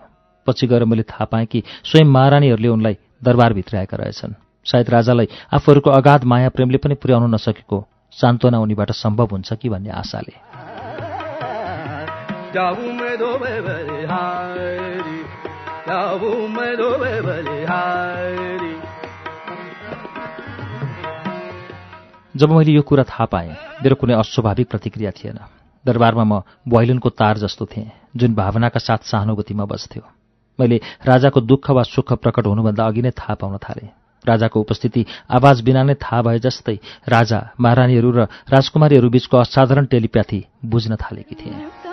पछि 0.47 0.67
गएर 0.67 0.85
मैले 0.85 1.03
थाहा 1.03 1.25
पाएँ 1.25 1.45
कि 1.45 1.63
स्वयं 1.83 2.05
महारानीहरूले 2.05 2.67
उनलाई 2.67 2.97
दरबारभित्र 3.23 3.77
आएका 3.77 3.97
रहेछन्। 3.97 4.33
सायद 4.65 4.89
राजालाई 4.89 5.27
आफूहरूको 5.53 5.89
अगाध 5.89 6.23
माया 6.23 6.49
प्रेमले 6.49 6.77
पनि 6.77 6.95
पुर्याउन 6.95 7.33
नसकेको 7.33 7.77
सान्त्वना 8.11 8.59
उनीबाट 8.59 8.91
सम्भव 8.91 9.27
हुन्छ 9.31 9.53
कि 9.53 9.69
भन्ने 9.69 9.89
आशाले। 9.89 10.33
जब 22.35 22.51
मैले 22.51 22.71
यो 22.71 22.81
कुरा 22.81 23.03
थाहा 23.03 23.25
पाएँ 23.25 23.49
मेरो 23.79 23.95
कुनै 23.95 24.13
अस्वाभाविक 24.13 24.67
प्रतिक्रिया 24.67 25.11
थिएन। 25.11 25.39
दरबारमा 25.85 26.23
म 26.23 26.41
भोइलिनको 26.67 27.09
तार 27.09 27.37
जस्तो 27.37 27.65
थिएँ 27.65 27.91
जुन 28.15 28.35
भावनाका 28.35 28.79
साथ 28.79 29.07
सहानुभूतिमा 29.07 29.65
बस्थ्यो। 29.65 30.03
मैले 30.59 30.77
राजाको 31.07 31.41
दुःख 31.41 31.69
वा 31.71 31.83
सुख 31.85 32.13
प्रकट 32.19 32.45
हुनुभन्दा 32.47 32.83
अघि 32.85 33.01
नै 33.01 33.11
थाहा 33.11 33.33
पाउन 33.39 33.57
थालेँ। 33.57 33.89
राजाको 34.25 34.59
उपस्थिति 34.59 35.05
आवाज 35.31 35.61
बिना 35.61 35.83
नै 35.83 35.95
थाहा 35.95 36.21
भए 36.21 36.39
जस्तै 36.39 36.77
राजा 37.07 37.39
महारानीहरू 37.55 38.11
र 38.11 38.27
राजकुमारीहरू 38.51 39.09
बीचको 39.09 39.37
असाधारण 39.37 39.85
टेलिप्याथी 39.85 40.45
बुझ्न 40.65 40.95
थालेकी 40.95 41.35
थिएँ। 41.35 41.84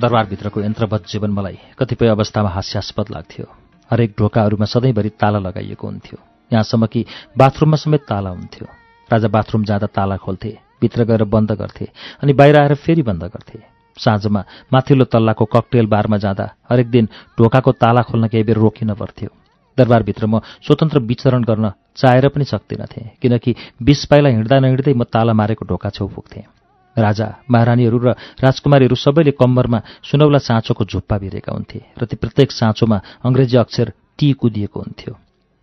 दरबारभित्रको 0.00 0.60
यन्त्रवत 0.60 1.02
जीवन 1.08 1.30
मलाई 1.30 1.58
कतिपय 1.78 2.08
अवस्थामा 2.08 2.50
हास्यास्पद 2.50 3.06
लाग्थ्यो। 3.10 3.46
हरेक 3.90 4.14
ढोकाहरूमा 4.18 4.64
सधैँभरि 4.64 5.08
ताला 5.20 5.38
लगाइएको 5.38 5.86
हुन्थ्यो। 5.86 6.18
यहाँसम्म 6.50 6.86
कि 6.86 7.04
बाथरुममा 7.38 7.76
समेत 7.76 8.02
ताला 8.08 8.30
हुन्थ्यो। 8.30 8.66
राजा 9.08 9.28
बाथरुम 9.28 9.64
जाँदा 9.64 9.86
ताला 9.96 10.16
खोल्थे 10.16 10.50
भित्र 10.80 11.04
गएर 11.04 11.24
बन्द 11.24 11.52
गर्थे 11.52 11.88
अनि 12.22 12.32
बाहिर 12.32 12.56
आएर 12.56 12.74
फेरि 12.76 13.02
बन्द 13.02 13.24
गर्थे। 13.24 13.58
साँझमा 13.96 14.44
माथिल्लो 14.72 15.04
तल्लाको 15.04 15.44
ककटेल 15.44 15.86
बारमा 15.86 16.16
जाँदा 16.16 16.46
हरेक 16.70 16.90
दिन 16.90 17.08
ढोकाको 17.38 17.72
ताला 17.72 18.02
खोल्न 18.08 18.28
केही 18.28 18.44
बेर 18.44 18.56
रोकिन 18.56 18.94
पर्थ्यो। 18.94 19.28
दरबारभित्र 19.78 20.26
म 20.26 20.40
स्वतन्त्र 20.64 20.98
विचरण 21.00 21.42
गर्न 21.44 21.72
चाहेर 21.96 22.28
पनि 22.28 22.44
सक्दिनथेँ 22.44 23.04
किनकि 23.22 23.54
बिस 23.82 24.04
पाइला 24.06 24.28
हिँड्दा 24.28 24.58
नहिँड्दै 24.60 24.94
म 24.94 25.04
ताला 25.04 25.32
मारेको 25.32 25.66
ढोका 25.66 25.90
छेउ 25.90 26.08
पुग्थेँ 26.08 26.44
राजा 26.96 27.26
महारानीहरू 27.50 27.98
र 27.98 28.08
राजकुमारीहरू 28.42 28.96
सबैले 28.96 29.30
कम्मरमा 29.38 29.78
सुनौला 30.02 30.38
साँचोको 30.38 30.84
झुप्पा 30.84 31.16
भिरेका 31.18 31.52
हुन्थे 31.52 31.80
र 31.98 32.04
ती 32.04 32.16
प्रत्येक 32.16 32.50
साँचोमा 32.50 32.98
अङ्ग्रेजी 33.24 33.56
अक्षर 33.56 33.92
टी 34.18 34.32
कुदिएको 34.34 34.80
हुन्थ्यो। 34.80 35.14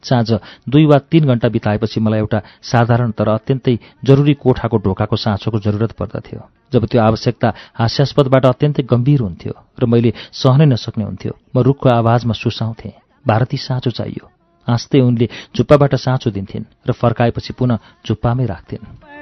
साँझ 0.04 0.30
दुई 0.70 0.86
वा 0.86 0.98
तीन 1.12 1.26
घण्टा 1.28 1.48
बिताएपछि 1.50 2.00
मलाई 2.00 2.20
एउटा 2.20 2.40
साधारण 2.64 3.12
तर 3.12 3.28
अत्यन्तै 3.30 3.76
जरुरी 4.06 4.34
कोठाको 4.40 4.78
ढोकाको 4.78 5.16
साँचोको 5.16 5.60
जरुरत 5.60 5.92
पर्दथ्यो 6.00 6.40
जब 6.74 6.86
त्यो 6.86 7.02
आवश्यकता 7.02 7.54
हास्यास्पदबाट 7.76 8.46
अत्यन्तै 8.46 8.84
गम्भीर 8.86 9.22
हुन्थ्यो 9.22 9.54
र 9.82 9.86
मैले 9.86 10.14
सहनै 10.32 10.66
नसक्ने 10.70 11.04
हुन्थ्यो। 11.04 11.34
म 11.56 11.60
रुखको 11.60 11.90
आवाजमा 11.90 12.34
सुसाउँथेँ 12.34 12.94
भारती 13.26 13.58
साँचो 13.58 13.92
चाहियो। 13.92 14.26
हाँस्दै 14.68 15.00
उनले 15.02 15.28
झुप्पाबाट 15.56 15.96
साँचो 15.96 16.30
दिन्थिन् 16.32 16.70
र 16.88 16.92
फर्काएपछि 16.94 17.54
पुनः 17.58 17.78
झुप्पामै 18.06 18.46
राख्थिन्। 18.46 19.17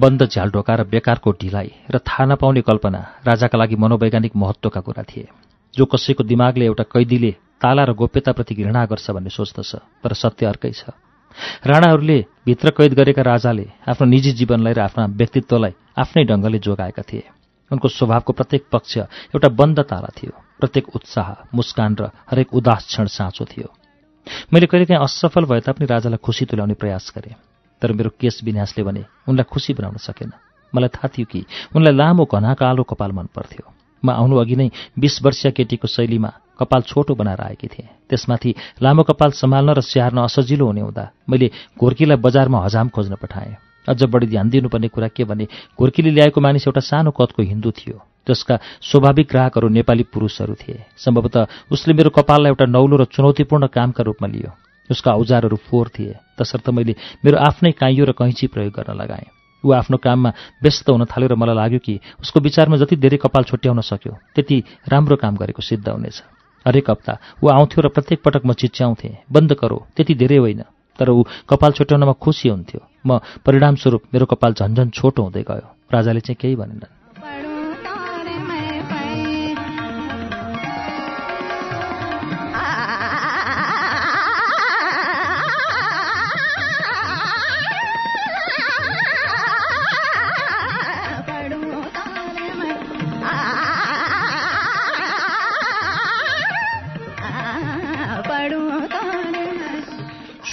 बन्द 0.00 0.24
झ्याल 0.24 0.50
ढोका 0.50 0.74
र 0.74 0.84
बेकारको 0.84 1.32
ढिलाइ 1.32 1.68
र 1.90 1.98
थाहा 1.98 2.24
नपाउने 2.24 2.60
कल्पना 2.60 3.00
राजाका 3.26 3.58
लागि 3.58 3.76
मनोवैज्ञानिक 3.76 4.32
महत्त्वका 4.36 4.80
कुरा 4.80 5.02
थिए। 5.02 5.28
जो 5.74 5.84
कसैको 5.84 6.24
दिमागले 6.24 6.64
एउटा 6.64 6.84
कैदीले 6.84 7.30
ताला 7.60 7.84
र 7.84 7.92
गोप्यताप्रति 7.92 8.54
घृणा 8.54 8.84
गर्छ 8.84 9.10
भन्ने 9.10 9.30
सोच्दछ 9.30 9.74
तर 10.04 10.12
सत्य 10.12 10.46
अर्कै 10.46 10.70
छ। 10.70 10.84
राणाहरूले 11.66 12.24
भित्र 12.46 12.70
कैद 12.70 12.94
गरेका 12.94 13.22
राजाले 13.22 13.66
आफ्नो 13.88 14.06
निजी 14.06 14.32
जीवनलाई 14.32 14.72
र 14.72 14.80
आफ्ना 14.80 15.06
व्यक्तित्वलाई 15.06 15.74
आफ्नै 15.96 16.24
ढङ्गले 16.24 16.58
जोगाएका 16.58 17.02
थिए। 17.02 17.24
उनको 17.70 17.88
स्वभावको 17.88 18.32
प्रत्येक 18.32 18.62
पक्ष 18.72 18.96
एउटा 19.34 19.48
बन्द 19.48 19.78
ताला 19.90 20.10
थियो 20.16 20.32
प्रत्येक 20.60 20.94
उत्साह 20.96 21.28
मुस्कान 21.54 21.96
र 22.00 22.02
हरेक 22.30 22.54
उदास 22.54 22.86
क्षण 22.86 23.06
साँचो 23.06 23.44
थियो। 23.44 23.68
मैले 24.52 24.66
कहिलेकाहीँ 24.66 25.02
असफल 25.02 25.44
भए 25.44 25.60
तापनि 25.66 25.86
राजालाई 25.86 26.22
खुसी 26.22 26.44
तुल्याउने 26.46 26.74
प्रयास 26.74 27.12
गरेँ 27.16 27.34
तर 27.82 27.92
मेरो 27.92 28.10
केश 28.20 28.40
विन्यासले 28.44 28.82
भने 28.84 29.02
उनलाई 29.28 29.50
खुसी 29.50 29.72
बनाउन 29.74 29.98
सकेन। 29.98 30.32
मलाई 30.72 30.88
थाहा 30.94 31.08
थियो 31.10 31.26
कि 31.26 31.40
उनलाई 31.74 31.94
लामो 31.94 32.24
घना 32.24 32.54
कालो 32.54 32.82
कपाल 32.82 33.12
मन 33.12 33.26
पर्थ्यो। 33.34 33.66
म 34.02 34.10
आउनु 34.10 34.36
अघि 34.36 34.56
नै 34.56 34.68
बिस 34.94 35.22
वर्षीय 35.24 35.50
केटीको 35.50 35.88
शैलीमा 35.88 36.30
कपाल 36.58 36.82
छोटो 36.86 37.14
बनाएर 37.14 37.40
आएकी 37.40 37.68
थिएँ। 37.68 37.88
त्यसमाथि 38.08 38.54
लामो 38.82 39.02
कपाल 39.02 39.30
सम्हाल्न 39.34 39.70
र 39.74 39.80
स्याहार्न 39.82 40.18
असजिलो 40.22 40.66
हुने 40.66 40.80
हुँदा 40.80 41.04
मैले 41.28 41.50
घोर्कीलाई 41.78 42.16
बजारमा 42.16 42.58
हजाम 42.64 42.88
खोज्न 42.94 43.14
पठाएँ। 43.18 43.65
अझ 43.88 44.02
बढी 44.04 44.26
ध्यान 44.26 44.48
दिनुपर्ने 44.50 44.88
कुरा 44.88 45.08
के 45.08 45.24
भने 45.24 45.46
घोर्कीले 45.78 46.10
ल्याएको 46.10 46.40
मानिस 46.40 46.66
एउटा 46.66 46.80
सानो 46.82 47.10
कदको 47.10 47.42
हिन्दू 47.42 47.70
थियो 47.70 47.96
जसका 48.26 48.58
स्वाभाविक 48.82 49.26
ग्राहकहरू 49.28 49.68
नेपाली 49.68 50.02
पुरुषहरू 50.10 50.54
थिए। 50.54 50.82
सम्भवतः 50.98 51.46
उसले 51.70 51.94
मेरो 51.94 52.10
कपाललाई 52.10 52.50
एउटा 52.50 52.66
नौलो 52.66 52.96
र 52.96 53.04
चुनौतीपूर्ण 53.06 53.66
कामका 53.70 54.02
रूपमा 54.02 54.28
लियो। 54.28 54.50
उसका 54.90 55.12
औजारहरू 55.14 55.56
फोहोर 55.56 55.88
थिए। 55.88 56.14
तसर्थ 56.38 56.68
मैले 56.70 56.94
मेरो 57.24 57.38
आफ्नै 57.38 57.72
काइयो 57.72 58.04
र 58.04 58.12
कैँची 58.12 58.46
प्रयोग 58.46 58.72
गर्न 58.74 58.94
लगाएँ। 58.98 59.30
ऊ 59.64 59.72
आफ्नो 59.72 59.96
काममा 59.98 60.30
व्यस्त 60.62 60.90
हुन 60.90 61.04
थाल्यो 61.06 61.28
र 61.28 61.34
मलाई 61.34 61.54
लाग्यो 61.54 61.78
कि 61.78 61.94
उसको 62.20 62.40
विचारमा 62.40 62.76
जति 62.76 62.96
धेरै 62.96 63.18
कपाल 63.22 63.44
छुट्याउन 63.44 63.80
सक्यो 63.80 64.12
त्यति 64.34 64.62
राम्रो 64.90 65.16
काम 65.16 65.36
गरेको 65.36 65.62
सिद्ध 65.62 65.88
हुनेछ। 65.88 66.22
हरेक 66.66 66.90
हप्ता 66.90 67.18
ऊ 67.42 67.48
आउँथ्यो 67.48 67.82
र 67.82 67.88
प्रत्येक 67.88 68.22
पटक 68.22 68.42
म 68.46 68.52
चिच्याउँथेँ 68.52 69.30
बन्द 69.30 69.54
करो 69.54 69.86
त्यति 69.96 70.14
धेरै 70.14 70.38
होइन। 70.38 70.62
तर 70.98 71.10
ऊ 71.10 71.22
कपाल 71.48 71.72
छुट्याउनमा 71.72 72.12
खुसी 72.12 72.48
हुन्थ्यो। 72.48 72.80
म 73.06 73.18
परिणामस्वरूप 73.46 74.02
मेरो 74.12 74.26
कपाल 74.26 74.52
झन्झन 74.52 74.88
छोटो 74.90 75.22
हुँदै 75.22 75.42
गयो। 75.48 75.66
राजाले 75.92 76.20
चाहिँ 76.20 76.36
केही 76.40 76.56
भनेनन्। 76.56 76.95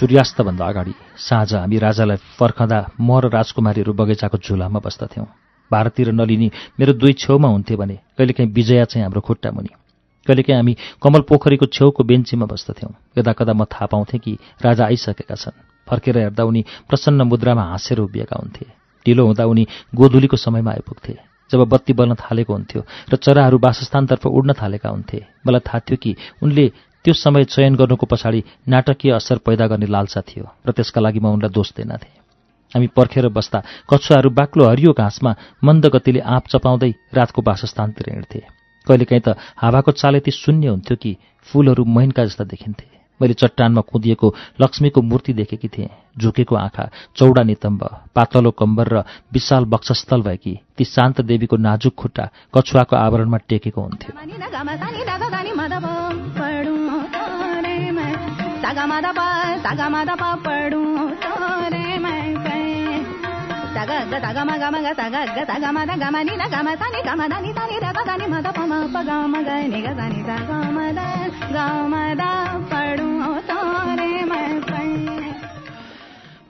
सूर्यास्तभन्दा 0.03 0.65
अगाडि 0.67 0.93
साँझ 1.15 1.53
हामी 1.53 1.77
राजालाई 1.79 2.17
पर्खँदा 2.35 2.77
म 2.99 3.23
र 3.23 3.31
राजकुमारीहरू 3.31 3.93
बगैँचाको 3.95 4.37
झुलामा 4.37 4.79
बस्दथ्यौँ। 4.83 5.27
भारती 5.71 6.03
र 6.03 6.11
नलिनी 6.11 6.47
मेरो 6.75 6.93
दुई 6.99 7.13
छेउमा 7.23 7.47
हुन्थे 7.47 7.75
भने 7.79 7.95
कहिलेकाहीँ 8.19 8.51
विजया 8.51 8.83
चाहिँ 8.83 9.03
हाम्रो 9.07 9.21
खुट्टा 9.23 9.51
मुनि। 9.55 9.71
कहिलेकाहीँ 10.27 10.59
हामी 10.59 10.75
कमल 10.99 11.21
पोखरीको 11.23 11.65
छेउको 11.71 12.03
बेन्चीमा 12.03 12.45
बस्दथ्यौँ। 12.51 12.91
यदा 13.17 13.31
कदा 13.31 13.53
म 13.55 13.63
थाहा 13.63 13.85
पाउँथेँ 13.95 14.19
कि 14.19 14.37
राजा 14.59 14.83
आइसकेका 14.91 15.35
छन्। 15.39 15.55
फर्केर 15.87 16.17
हेर्दा 16.17 16.43
उनी 16.43 16.61
प्रसन्न 16.83 17.21
मुद्रामा 17.23 17.63
हाँसेर 17.63 17.99
उभिएका 18.03 18.35
हुन्थे। 18.35 18.65
ढिलो 19.05 19.23
हुँदा 19.23 19.45
उनी 19.47 19.63
गोधुलीको 19.95 20.35
समयमा 20.35 20.71
आइपुग्थे। 20.71 21.15
जब 21.51 21.63
बत्ती 21.63 21.93
बल्न 21.95 22.15
थालेको 22.19 22.51
हुन्थ्यो 22.51 22.81
र 23.07 23.15
चराहरू 23.15 23.57
वासस्थानतर्फ 23.57 24.25
उड्न 24.27 24.51
थालेका 24.51 24.89
हुन्थे 24.89 25.19
मलाई 25.47 25.63
थाहा 25.63 25.79
थियो 25.79 25.97
कि 26.03 26.15
उनले 26.43 26.65
त्यो 27.03 27.13
समय 27.13 27.43
चयन 27.45 27.75
गर्नुको 27.75 28.05
पछाडि 28.05 28.43
नाटकीय 28.67 29.11
असर 29.11 29.37
पैदा 29.45 29.67
गर्ने 29.67 29.87
लालसा 29.91 30.21
थियो 30.23 30.45
र 30.67 30.71
त्यसका 30.71 31.01
लागि 31.01 31.19
म 31.19 31.35
उनलाई 31.35 31.51
दोष 31.51 31.69
दिनथे 31.77 32.11
हामी 32.71 32.87
पर्खेर 32.95 33.27
बस्दा 33.29 33.59
कछुवाहरू 33.91 34.29
बाक्लो 34.33 34.63
हरियो 34.69 34.91
घाँसमा 34.95 35.31
मन्द 35.63 35.85
गतिले 35.93 36.19
आँप 36.25 36.47
चपाउँदै 36.51 36.91
रातको 37.13 37.41
वासस्थानतिर 37.45 38.07
हिँड्थे। 38.09 38.39
कहिलेकाहीँ 38.87 39.21
त 39.21 39.37
हावाको 39.61 39.91
चाल 39.93 40.15
यति 40.15 40.31
शून्य 40.33 40.67
हुन्थ्यो 40.67 40.95
कि 40.97 41.11
फूलहरू 41.47 41.83
मैनका 41.85 42.25
जस्ता 42.25 42.43
देखिन्थे। 42.43 42.87
मैले 43.21 43.33
चट्टानमा 43.33 43.81
कुदिएको 43.85 44.27
लक्ष्मीको 44.61 45.01
मूर्ति 45.01 45.33
देखेकी 45.33 45.67
थिएँ। 45.67 45.89
झुकेको 46.17 46.55
आँखा 46.55 46.89
चौडा 47.15 47.43
नितम्ब 47.43 47.81
पातलो 48.15 48.51
कम्बर 48.51 48.87
र 48.89 49.03
विशाल 49.33 49.63
वक्षस्थल 49.69 50.21
भएकी 50.21 50.53
ती 50.77 50.83
शान्त 50.85 51.21
देवीको 51.21 51.57
नाजुक 51.57 51.93
खुट्टा 51.93 52.25
कछुवाको 52.53 52.95
आवरणमा 52.95 53.37
टेकेको 53.49 53.81
हुन्थ्यो। 53.81 54.11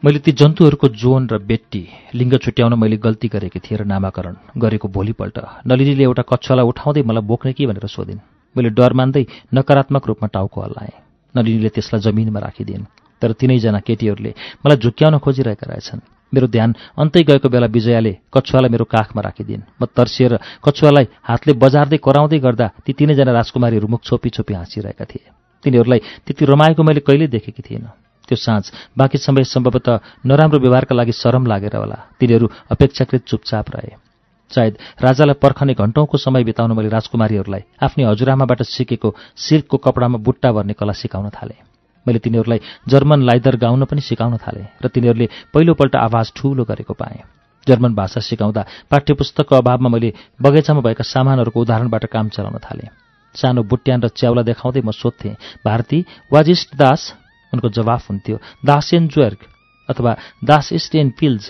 मैले 0.05 0.19
ती 0.19 0.31
जन्तुहरूको 0.31 0.87
जोन 0.87 1.27
र 1.27 1.37
बेट्टी 1.37 1.87
लिङ्ग 2.15 2.37
छुट्याउन 2.37 2.73
मैले 2.73 2.97
गल्ती 2.97 3.27
गरेकी 3.27 3.59
थिएँ 3.59 3.79
र 3.79 3.83
नामाकरण 3.83 4.35
गरेको 4.57 4.87
भोलिपल्ट। 4.87 5.39
नलिनीले 5.67 6.03
एउटा 6.03 6.21
कक्षालाई 6.21 6.65
उठाउँदै 6.65 7.01
मलाई 7.01 7.23
बोक्ने 7.23 7.53
कि 7.53 7.65
भनेर 7.65 7.87
सोधिन्। 7.87 8.19
मैले 8.57 8.69
डर 8.69 8.93
मान्दै 8.93 9.25
नकारात्मक 9.53 10.07
रूपमा 10.07 10.27
टाउको 10.27 10.61
हल्लाएँ। 10.61 11.02
नलिनीले 11.35 11.69
त्यसलाई 11.69 12.01
जमिनमा 12.01 12.39
राखिदिन्। 12.39 12.83
तर 13.21 13.31
तिनैजना 13.33 13.79
केटीहरूले 13.79 14.31
मलाई 14.65 14.77
झुक्क्याउन 14.77 15.17
खोजिरहेका 15.17 15.65
रहेछन्। 15.69 15.99
मेरो 16.33 16.47
ध्यान 16.47 16.69
अन्तै 16.97 17.23
गएको 17.23 17.47
बेला 17.49 17.67
विजयाले 17.69 18.13
कछुवालाई 18.33 18.69
मेरो 18.69 18.85
काखमा 18.85 19.21
राखिदिन्। 19.21 19.63
म 19.81 19.85
तर्सिएर 19.85 20.33
कछुवालाई 20.65 21.05
हातले 21.23 21.53
बजार्दै 21.53 21.97
कराउँदै 21.97 22.39
गर्दा 22.39 22.67
ती 22.85 22.91
तिनैजना 22.93 23.31
राजकुमारीहरू 23.31 23.87
मुख 23.87 24.01
छोपी 24.03 24.29
छोपी 24.29 24.53
हाँसिरहेका 24.53 25.05
थिए। 25.05 25.29
तिनीहरूलाई 25.63 25.99
त्यति 26.25 26.43
रमाएको 26.45 26.81
मैले 26.83 27.01
कहिल्यै 27.05 27.27
देखेकी 27.27 27.61
थिइनँ। 27.61 27.91
त्यो 28.27 28.35
साँझ 28.35 28.63
बाँकी 28.97 29.17
समय 29.17 29.43
सम्भवतः 29.43 30.25
नराम्रो 30.25 30.59
व्यवहारका 30.59 30.95
लागि 30.95 31.11
शरम 31.11 31.45
लागेर 31.45 31.75
होला। 31.75 31.97
तिनीहरू 32.19 32.49
अपेक्षाकृत 32.71 33.23
चुपचाप 33.27 33.65
रहे। 33.75 33.95
सायद 34.53 34.77
राजालाई 35.01 35.37
पर्खने 35.41 35.73
घन्टौँको 35.75 36.17
समय 36.19 36.43
बिताउन 36.43 36.71
मैले 36.71 36.89
राजकुमारीहरूलाई 36.89 37.63
आफ्नै 37.81 38.03
हजुरआमाबाट 38.05 38.61
सिकेको 38.67 39.09
सिल्कको 39.37 39.77
कपडामा 39.85 40.17
बुट्टा 40.21 40.51
भर्ने 40.51 40.73
कला 40.73 40.93
सिकाउन 40.93 41.29
थालेँ। 41.31 41.59
मैले 42.05 42.19
तिनीहरूलाई 42.19 42.59
जर्मन 42.89 43.21
लाइदर 43.23 43.55
गाउन 43.57 43.85
पनि 43.85 44.01
सिकाउन 44.03 44.37
थालेँ 44.37 44.67
र 44.83 44.87
तिनीहरूले 44.89 45.27
पहिलोपल्ट 45.53 45.95
आवाज 45.97 46.31
ठूलो 46.35 46.63
गरेको 46.63 46.93
पाएँ। 46.93 47.23
जर्मन 47.67 47.93
भाषा 47.95 48.19
सिकाउँदा 48.19 48.61
पाठ्यपुस्तकको 48.91 49.55
अभावमा 49.55 49.89
मैले 49.89 50.09
बगैँचामा 50.35 50.81
भएका 50.83 51.03
सामानहरूको 51.05 51.61
उदाहरणबाट 51.61 52.05
काम 52.11 52.29
चलाउन 52.29 52.59
थालेँ। 52.59 52.91
सानो 53.35 53.63
बुट्यान 53.63 54.03
र 54.03 54.07
च्याउला 54.11 54.43
देखाउँदै 54.43 54.81
म 54.83 54.91
सोध्थेँ 54.91 55.63
भारती 55.63 55.99
वाज 56.27 56.49
इस्ट 56.49 56.75
दास 56.75 57.01
उनको 57.53 57.69
जवाफ 57.71 58.09
हुन्थ्यो 58.09 58.37
दास 58.61 58.93
एन 58.93 59.07
ज्वर्ग 59.07 59.39
अथवा 59.89 60.11
दास 60.43 60.75
इस्ट 60.75 60.95
एन 60.95 61.09
पिल्ज 61.15 61.43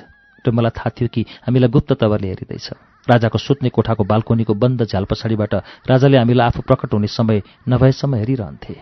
र 0.45 0.51
मलाई 0.53 0.71
थाहा 0.77 0.89
थियो 0.93 1.09
कि 1.09 1.21
हामीलाई 1.43 1.69
गुप्त 1.73 1.97
तवरले 1.97 2.27
हेरिँदैछ। 2.29 2.92
राजाको 3.09 3.37
सुत्ने 3.37 3.69
कोठाको 3.69 4.03
बाल्कोनीको 4.03 4.53
बन्द 4.53 4.83
झ्याल 4.83 5.05
पछाडिबाट 5.05 5.53
राजाले 5.89 6.17
हामीलाई 6.17 6.47
आफू 6.47 6.61
प्रकट 6.61 6.93
हुने 6.93 7.07
समय 7.07 7.41
नभएसम्म 7.69 8.15
हेरिरहन्थे। 8.15 8.75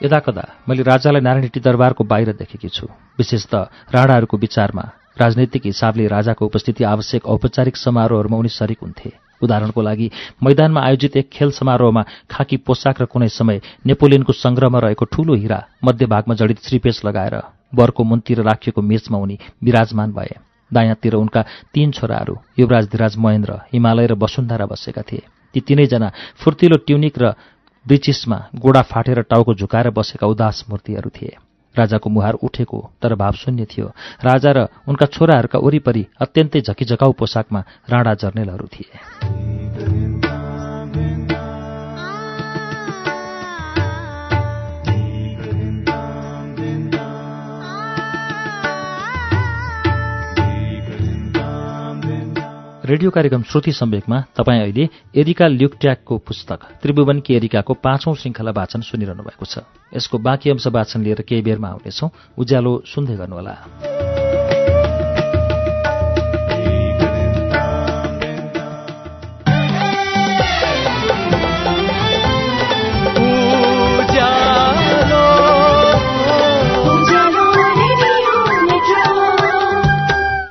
यदाकदा 0.00 0.44
मैले 0.64 0.82
राजालाई 0.82 1.20
नारायणटी 1.20 1.60
दरबारको 1.60 2.04
बाहिर 2.04 2.32
देखेकी 2.32 2.68
छु। 2.68 2.88
विशेष 3.20 3.44
त 3.52 3.68
राणाहरूको 3.92 4.36
विचारमा 4.36 4.84
राजनैतिक 5.20 5.62
हिसाबले 5.66 6.06
राजाको 6.08 6.46
उपस्थिति 6.46 6.84
आवश्यक 6.84 7.26
औपचारिक 7.26 7.76
समारोहहरूमा 7.76 8.36
उनी 8.36 8.48
सरिक 8.48 8.80
हुन्थे। 8.82 9.29
उदाहरणको 9.42 9.80
लागि 9.82 10.10
मैदानमा 10.44 10.80
आयोजित 10.80 11.16
एक 11.16 11.28
खेल 11.32 11.50
समारोहमा 11.50 12.02
खाकी 12.30 12.56
पोसाक 12.66 13.00
र 13.02 13.04
कुनै 13.04 13.28
समय 13.28 13.60
नेपोलियनको 13.86 14.32
सङ्ग्रहमा 14.32 14.78
रहेको 14.78 15.04
ठूलो 15.04 15.34
हिरा 15.34 15.58
मध्यभागमा 15.84 16.34
जडित 16.34 16.58
श्रीपेश 16.66 17.04
लगाएर 17.04 17.34
बरको 17.74 18.04
मुनतिर 18.04 18.42
राखिएको 18.42 18.82
मेचमा 18.82 19.18
उनी 19.18 19.38
विराजमान 19.64 20.12
भए। 20.12 20.34
दायाँतिर 20.70 21.14
उनका 21.14 21.42
तीन 21.74 21.90
छोराहरू 21.90 22.34
युवराज 22.58 22.84
धिराज 22.90 23.16
महेन्द्र 23.18 23.52
हिमालय 23.72 24.06
र 24.06 24.14
वसुन्धरा 24.14 24.66
बसेका 24.66 25.02
थिए। 25.02 25.22
ती 25.54 25.60
तीनैजना 25.60 26.08
फुर्तिलो 26.38 26.76
ट्युनिक 26.86 27.18
र 27.18 27.34
ब्रिचिसमा 27.86 28.38
गोडा 28.54 28.82
फाटेर 28.82 29.20
टाउको 29.30 29.54
झुकाएर 29.54 29.90
बसेका 29.90 30.26
उदास 30.26 30.64
मूर्तिहरू 30.70 31.10
थिए। 31.10 31.36
राजाको 31.78 32.10
मुहार 32.10 32.34
उठेको 32.34 32.90
तर 33.02 33.14
भावशून्य 33.14 33.64
थियो। 33.64 33.86
राजा 34.24 34.50
र 34.52 34.58
उनका 34.88 35.06
छोराहरूका 35.06 35.58
वरिपरि 35.58 36.06
अत्यन्तै 36.20 36.60
झकिझकाउ 36.60 37.12
पोसाकमा 37.12 37.60
राणा 37.90 38.14
जर्नेलहरू 38.14 38.66
थिए। 38.66 39.99
रेडियो 52.90 53.10
कार्यक्रम 53.10 53.42
श्रुति 53.42 53.72
सम्वेकमा 53.72 54.20
तपाईँ 54.20 54.60
अहिले 54.60 54.88
एरिका 55.16 55.46
ल्युक्ट्याकको 55.46 56.18
पुस्तक 56.18 56.58
त्रिभुवनकी 56.82 57.34
एरिकाको 57.34 57.74
पाँचौं 57.74 58.14
श्रृङ्खला 58.14 58.50
वाचन 58.50 58.80
सुनिरहनु 58.80 59.22
भएको 59.22 59.46
छ। 59.46 59.58
यसको 59.96 60.18
बाँकी 60.18 60.50
अंश 60.50 60.66
वाचन 60.66 61.02
लिएर 61.02 61.20
केही 61.22 61.42
बेरमा 61.42 61.68
आउनेछौ। 61.68 62.10
उज्यालो 62.38 62.82
सुन्दै 62.86 63.14
गर्नुहोला। 63.14 63.54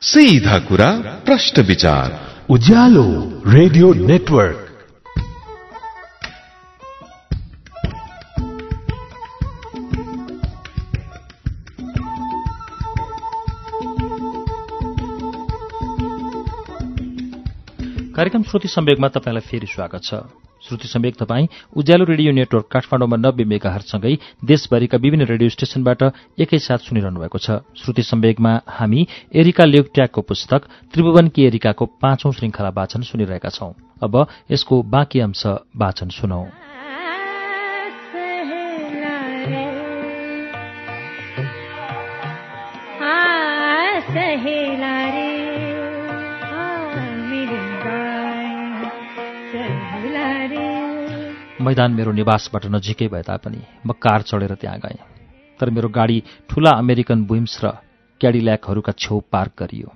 सीधा 0.02 0.60
कुरा 0.60 0.90
प्रश्न 1.26 1.62
विचार। 1.62 2.29
Ujyaalo 2.52 3.04
radio 3.46 3.94
network. 3.94 4.58
कार्यक्रम 18.16 18.44
श्रुति 18.44 18.68
सम्वेकमा 18.68 19.08
तपाईँलाई 19.08 19.50
फेरि 19.50 19.68
स्वागत 19.68 20.02
छ। 20.04 20.14
श्रुति 20.68 20.88
सम्वेक 20.88 21.16
तपाईँ 21.16 21.48
उज्यालो 21.78 22.06
रेडियो 22.06 22.32
नेटवर्क 22.32 22.68
काठमाडौँमा 22.72 23.18
नब्बे 23.18 23.44
मेगाहरूसँगै 23.44 24.14
देशभरिका 24.46 24.98
विभिन्न 24.98 25.26
रेडियो 25.26 25.50
स्टेशनबाट 25.50 26.04
एकैसाथ 26.40 26.78
सुनिरहनु 26.84 27.20
भएको 27.20 27.38
छ। 27.38 27.64
श्रुति 27.80 28.04
सम्वेकमा 28.04 28.54
हामी 28.68 29.08
एरिका 29.36 29.66
लेउट्याकको 29.66 30.22
पुस्तक 30.22 30.62
त्रिभुवनकी 30.94 31.46
एरिकाको 31.46 31.86
पाँचौं 31.86 32.32
श्रृङ्खला 32.32 32.70
वाचन 32.70 33.02
सुनिरहेका 33.02 33.50
छौं। 33.50 33.72
अब 34.04 34.26
यसको 34.52 34.82
बाँकी 34.84 35.20
अंश 35.20 35.46
वाचन 35.76 36.10
सुनौ। 36.10 36.44
मैदान 51.60 51.92
मेरो 51.92 52.12
निवासबाट 52.12 52.66
नजिकै 52.72 53.08
भए 53.08 53.22
तापनि 53.22 53.62
म 53.86 53.92
कार 53.94 54.22
चढेर 54.22 54.54
त्यहाँ 54.56 54.80
गएँ। 54.80 55.00
तर 55.60 55.70
मेरो 55.70 55.90
गाडी 55.90 56.18
ठूला 56.50 56.72
अमेरिकन 56.80 57.24
बुइम्स 57.26 57.56
र 57.64 57.72
क्याडिल्याकहरूका 58.22 58.92
छेउ 58.96 59.20
पार्क 59.28 59.52
गरियो। 59.60 59.90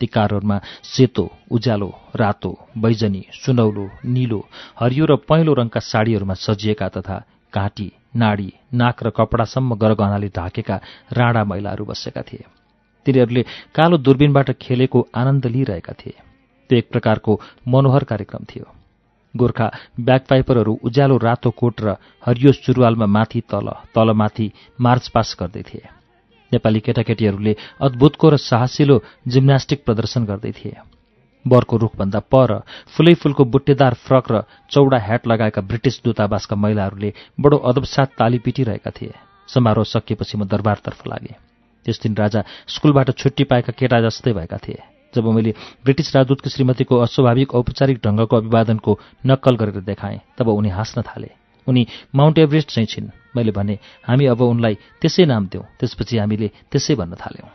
ती 0.00 0.06
कारहरूमा 0.06 0.58
सेतो 0.84 1.24
उज्यालो 1.50 1.90
रातो 2.16 2.50
बैजनी 2.76 3.22
सुनौलो 3.32 3.86
निलो 4.04 4.40
हरियो 4.74 5.04
र 5.06 5.16
पहेँलो 5.22 5.52
रङका 5.54 5.80
साडीहरूमा 5.82 6.34
सजिएका 6.36 6.88
तथा 6.98 7.22
घाँटी 7.54 7.88
नाडी 8.16 8.50
नाक 8.74 9.02
र 9.06 9.10
कपडासम्म 9.14 9.74
गरगहनाले 9.78 10.28
ढाकेका 10.34 10.76
राणा 11.14 11.42
महिलाहरू 11.44 11.84
बसेका 11.84 12.22
थिए। 12.22 12.44
तिनीहरूले 13.06 13.42
कालो 13.70 13.96
दूरबीनबाट 14.02 14.50
खेलेको 14.58 15.08
आनन्द 15.14 15.46
लिइरहेका 15.46 15.92
थिए। 15.94 16.18
त्यो 16.70 16.78
एक 16.78 16.86
प्रकारको 16.90 17.32
मनोहर 17.68 18.04
कार्यक्रम 18.04 18.44
थियो। 18.50 18.66
गोर्खा 19.34 19.66
ब्याकपाइपरहरू 20.00 20.78
उज्यालो 20.82 21.16
रातो 21.18 21.50
कोट 21.50 21.80
र 21.80 21.96
हरियो 22.26 22.52
सुरुवालमा 22.54 23.06
माथि 23.06 23.40
तल 23.50 23.68
तलमाथि 23.94 24.46
मार्चपास 24.78 25.36
गर्दै 25.40 25.62
थिए 25.62 25.84
नेपाली 26.52 26.80
केटाकेटीहरूले 26.80 27.54
अद्भुतको 27.80 28.26
र 28.30 28.36
साहसिलो 28.40 28.96
जिम्नास्टिक 29.28 29.84
प्रदर्शन 29.84 30.24
गर्दै 30.24 30.52
थिए 30.52 30.76
बरको 31.44 31.76
रुखभन्दा 31.76 32.20
पर 32.32 32.50
फुलै 32.94 33.14
फुलको 33.20 33.44
बुट्टेदार 33.44 33.94
फ्रक 34.04 34.24
र 34.32 34.42
चौडा 34.70 34.98
ह्याट 34.98 35.26
लगाएका 35.26 35.60
ब्रिटिस 35.60 36.00
दूतावासका 36.04 36.56
महिलाहरूले 36.56 37.10
बडो 37.40 37.56
अदबसाथ 37.70 38.16
ताली 38.18 38.38
पिटिरहेका 38.38 38.90
थिए। 38.90 39.12
समारोह 39.48 39.84
सकिएपछि 39.84 40.38
म 40.38 40.48
दरबारतर्फ 40.48 41.06
लागेँ। 41.06 41.36
त्यस 41.86 42.00
दिन 42.02 42.14
राजा 42.16 42.40
स्कुलबाट 42.64 43.10
छुट्टी 43.20 43.44
पाएका 43.44 43.72
केटा 43.76 44.00
जस्तै 44.00 44.32
भएका 44.32 44.56
थिए। 44.56 44.93
जब 45.14 45.24
मैले 45.24 45.54
ब्रिटिस 45.84 46.16
राजदूतकी 46.16 46.50
श्रीमतीको 46.50 46.96
अस्वाभाविक 46.98 47.54
औपचारिक 47.54 47.98
ढङ्गको 48.04 48.36
अभिवादनको 48.36 48.98
नक्कल 49.26 49.56
गरेर 49.56 49.80
देखाएँ 49.80 50.20
तब 50.38 50.48
उनी 50.48 50.68
हाँस्न 50.68 51.02
थाले। 51.02 51.30
उनी 51.68 51.86
माउन्ट 52.14 52.38
एभरेस्ट 52.38 52.70
चाहिँ 52.70 52.86
छिन्। 52.86 53.08
मैले 53.36 53.52
भने 53.52 53.78
हामी 54.04 54.26
अब 54.26 54.40
उनलाई 54.40 54.74
त्यसै 55.00 55.24
नाम 55.24 55.46
दिउँ 55.46 55.64
त्यसपछि 55.80 56.18
हामीले 56.18 56.50
त्यसै 56.70 56.94
भन्न 56.94 57.14
थाल्यौँ। 57.14 57.48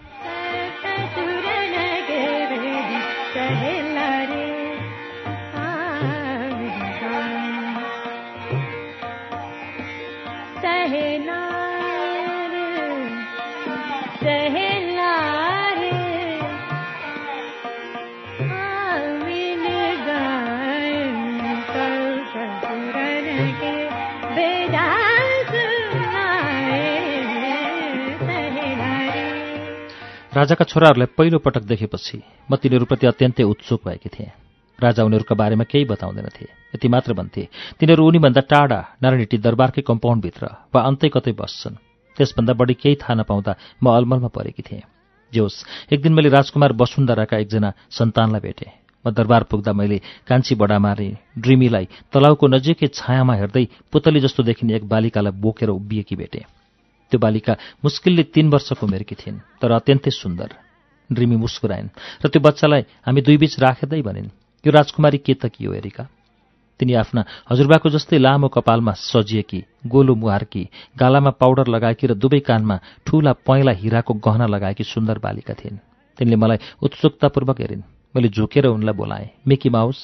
राजाका 30.29 30.63
छोराहरूलाई 30.63 31.07
पहिलो 31.17 31.37
पटक 31.41 31.63
देखेपछि 31.65 32.17
म 32.51 32.55
तिनीहरूप्रति 32.55 33.07
अत्यन्तै 33.07 33.43
उत्सुक 33.43 33.81
भएकी 33.81 34.09
थिएँ। 34.09 34.29
राजा 34.79 35.03
उनीहरूका 35.03 35.35
बारेमा 35.35 35.65
केही 35.65 35.85
बताउँदैनथे। 35.89 36.45
यति 36.69 36.87
मात्र 36.87 37.13
भन्थे 37.13 37.43
तिनीहरू 37.81 38.05
उनीभन्दा 38.05 38.41
टाढा 38.45 38.79
नारायणटी 39.01 39.37
दरबारकै 39.41 39.81
कम्पाउन्डभित्र 39.81 40.45
वा 40.69 40.81
अन्तै 40.85 41.09
कतै 41.09 41.33
बस्छन्। 41.33 41.81
त्यसभन्दा 42.17 42.53
बढी 42.53 42.73
केही 42.77 42.95
थाहा 43.01 43.13
नपाउँदा 43.17 43.55
म 43.81 43.85
अलमलमा 43.89 44.29
परेकी 44.29 44.61
थिएँ। 44.61 44.85
जे 45.33 45.39
होस् 45.41 45.65
एक 45.89 46.01
दिन 46.01 46.13
मैले 46.13 46.29
राजकुमार 46.29 46.77
वसुन्धराका 46.77 47.37
एकजना 47.41 47.73
सन्तानलाई 47.89 48.41
भेटेँ। 48.45 48.71
म 49.05 49.09
दरबार 49.09 49.43
पुग्दा 49.49 49.73
मैले 49.73 49.97
कान्छी 50.29 50.53
बडामारे 50.61 51.09
ड्रिमीलाई 51.41 51.85
तलाउको 52.13 52.45
नजिकै 52.47 52.93
छायामा 52.93 53.33
हेर्दै 53.33 53.65
पुतली 53.89 54.19
जस्तो 54.21 54.45
देखिने 54.45 54.77
एक 54.77 54.85
बालिकालाई 54.85 55.33
बोकेर 55.41 55.69
उभिएकी 55.73 56.15
भेटेँ। 56.15 56.45
त्यो 57.09 57.19
बालिका 57.19 57.53
मुस्किलले 57.83 58.23
तीन 58.33 58.49
वर्षको 58.53 58.85
उमेरकी 58.85 59.15
थिइन् 59.21 59.39
तर 59.61 59.71
अत्यन्तै 59.71 60.11
सुन्दर 60.13 60.49
ड्रिमी 61.09 61.37
मुस्कुराइन्। 61.41 61.89
र 62.21 62.25
त्यो 62.29 62.41
बच्चालाई 62.41 62.81
हामी 63.05 63.21
दुई 63.25 63.37
बीच 63.41 63.59
राख्दै 63.59 64.01
भनिन् 64.01 64.29
यो 64.65 64.69
राजकुमारी 64.71 65.17
के 65.25 65.33
त 65.33 65.49
कि 65.49 65.65
हो 65.65 65.73
एरिका? 65.73 66.05
तिनी 66.79 66.93
आफ्ना 66.95 67.21
हजुरबाको 67.51 67.89
जस्तै 67.91 68.17
लामो 68.23 68.47
कपालमा 68.47 68.93
सजिएकी 68.95 69.59
गोलो 69.91 70.15
मुहारकी 70.15 70.63
गालामा 70.95 71.31
पाउडर 71.35 71.67
लगाएकी 71.67 72.07
र 72.07 72.13
दुवै 72.15 72.39
कानमा 72.39 72.77
ठूला 73.03 73.33
पहेँला 73.43 73.71
हिराको 73.81 74.13
गहना 74.13 74.45
लगाएकी 74.47 74.83
सुन्दर 74.83 75.17
बालिका 75.19 75.53
थिइन्। 75.59 75.77
तिनले 76.17 76.35
मलाई 76.39 76.57
उत्सुकतापूर्वक 76.79 77.59
हेरिन्। 77.59 77.83
मैले 78.15 78.29
झुकेर 78.29 78.65
उनलाई 78.71 78.95
बोलाएँ 78.95 79.27
मेकी 79.47 79.69
माउस 79.69 79.99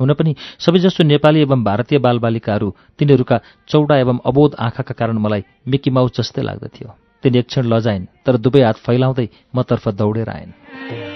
हुन 0.00 0.12
पनि 0.14 0.34
सबैजसो 0.58 1.04
नेपाली 1.04 1.40
एवं 1.40 1.64
भारतीय 1.64 1.98
बालबालिकाहरू 1.98 2.68
तिनीहरूका 2.98 3.40
चौडा 3.68 3.96
एवं 3.96 4.18
अबोध 4.24 4.54
आँखाका 4.58 4.94
कारण 4.94 5.18
मलाई 5.18 5.44
मेकी 5.68 5.90
माउस 5.90 6.16
जस्तै 6.16 6.42
लाग्दथ्यो। 6.42 6.88
तिनी 7.22 7.38
एक 7.38 7.46
क्षण 7.46 7.64
लजाइन् 7.68 8.10
तर 8.24 8.36
दुवै 8.40 8.62
हात 8.64 8.76
फैलाउँदै 8.80 9.28
मतर्फ 9.56 9.88
दौडेर 9.92 10.28
आइन्। 10.30 11.09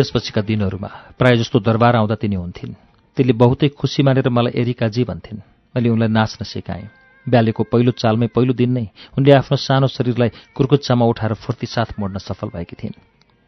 त्यसपछिका 0.00 0.40
दिनहरूमा 0.40 0.90
प्रायःजस्तो 1.20 1.58
दरबार 1.60 1.96
आउँदा 2.00 2.16
तिनी 2.16 2.36
हुन्थिन्। 2.40 2.72
तिनले 3.16 3.32
बहुतै 3.36 3.68
खुसी 3.76 4.00
मानेर 4.00 4.28
मलाई 4.32 4.52
एरिकाजी 4.56 5.04
भन्थिन्। 5.04 5.44
मैले 5.76 5.88
उनलाई 5.92 6.08
नाच्न 6.08 6.40
सिकाएँ। 6.40 6.88
ब्यालेको 7.26 7.62
पहिलो 7.68 7.92
चालमै 7.92 8.32
पहिलो 8.32 8.56
दिन 8.56 8.70
नै 8.72 8.86
उनले 9.12 9.30
आफ्नो 9.36 9.56
सानो 9.60 9.86
शरीरलाई 9.92 10.56
कुर्कुच्चामा 10.56 11.04
उठाएर 11.04 11.34
फुर्ती 11.36 11.66
साथ 11.66 12.00
मोड्न 12.00 12.16
सफल 12.16 12.48
भएकी 12.48 12.76
थिइन्। 12.80 12.96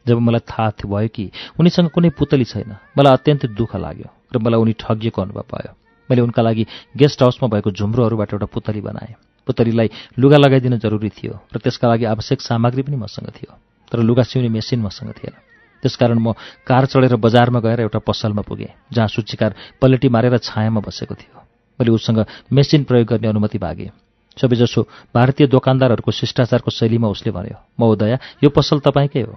जब 0.07 0.19
मलाई 0.21 0.45
थाहा 0.45 0.69
भयो 0.85 1.09
कि 1.09 1.25
उनीसँग 1.57 1.89
कुनै 1.89 2.11
पुतली 2.21 2.45
छैन 2.45 2.77
मलाई 3.01 3.13
अत्यन्तै 3.17 3.49
दुःख 3.57 3.73
लाग्यो 3.81 4.09
र 4.29 4.37
मलाई 4.37 4.61
उनी 4.61 4.73
ठगिएको 4.77 5.23
अनुभव 5.25 5.49
भयो। 5.49 5.73
मैले 6.11 6.21
उनका 6.21 6.43
लागि 6.43 6.67
गेस्ट 6.93 7.23
हाउसमा 7.23 7.49
भएको 7.49 7.71
झुम्रोहरूबाट 7.73 8.33
एउटा 8.37 8.49
पुतली 8.53 8.81
बनाएँ। 8.85 9.17
पुतलीलाई 9.49 9.89
लुगा 10.21 10.37
लगाइदिन 10.37 10.77
जरुरी 10.85 11.09
थियो 11.09 11.33
र 11.49 11.57
त्यसका 11.65 11.89
लागि 11.89 12.05
आवश्यक 12.13 12.41
सामग्री 12.45 12.83
पनि 12.85 12.97
मसँग 13.01 13.33
थियो 13.33 13.57
तर 13.89 14.05
लुगा 14.05 14.23
सिउने 14.29 14.53
मेसिन 14.53 14.85
मसँग 14.85 15.17
थिएन। 15.17 15.52
त्यसकारण 15.83 16.19
म 16.19 16.33
कार 16.67 16.87
चढेर 16.87 17.17
बजारमा 17.17 17.61
गएर 17.61 17.81
एउटा 17.81 17.99
पसलमा 17.99 18.43
पुगेँ 18.43 18.73
जहाँ 18.93 19.09
सूचीकार 19.09 19.55
पलेटी 19.83 20.09
मारेर 20.09 20.39
छायामा 20.39 20.81
बसेको 20.81 21.15
थियो। 21.15 21.39
मैले 21.79 21.91
उसँग 21.91 22.25
मेसिन 22.53 22.85
प्रयोग 22.85 23.07
गर्ने 23.09 23.29
अनुमति 23.29 23.59
मागेँ। 23.59 23.91
सबैजसो 24.37 24.83
भारतीय 25.15 25.47
दोकानदारहरूको 25.47 26.11
शिष्टाचारको 26.11 26.71
शैलीमा 26.71 27.09
उसले 27.09 27.33
भन्यो 27.33 27.57
महोदया 27.81 28.19
यो 28.45 28.49
पसल 28.49 28.79
तपाईँकै 28.81 29.23
हो। 29.23 29.35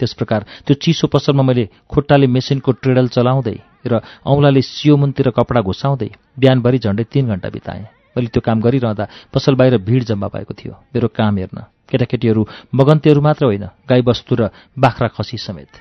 त्यस 0.00 0.12
प्रकार 0.12 0.44
त्यो 0.66 0.74
चिसो 0.76 1.06
पसलमा 1.08 1.42
मैले 1.42 1.64
खुट्टाले 1.88 2.26
मेसिनको 2.26 2.72
ट्रेडल 2.82 3.08
चलाउँदै 3.08 3.56
र 3.86 4.00
औँलाले 4.26 4.60
सियोमुनतिर 4.60 5.30
कपडा 5.30 5.60
घुसाउँदै 5.62 6.10
बिहानभरि 6.36 6.78
झन्डै 6.84 7.04
तीन 7.08 7.32
घन्टा 7.32 7.48
बिताएँ। 7.48 7.86
मैले 8.12 8.28
त्यो 8.28 8.40
काम 8.44 8.60
गरिरहँदा 8.60 9.04
पसल 9.32 9.54
बाहिर 9.54 9.78
भिड 9.80 10.04
जम्मा 10.04 10.28
भएको 10.28 10.52
थियो 10.52 10.74
मेरो 10.92 11.08
काम 11.08 11.36
हेर्न। 11.38 11.58
केटाकेटीहरू 11.88 12.42
मगन्तीहरू 12.74 13.20
मात्र 13.20 13.44
होइन 13.46 13.64
गाईबस्तु 13.88 14.34
र 14.34 14.42
बाख्रा 14.78 15.08
खसी 15.14 15.38
समेत। 15.38 15.72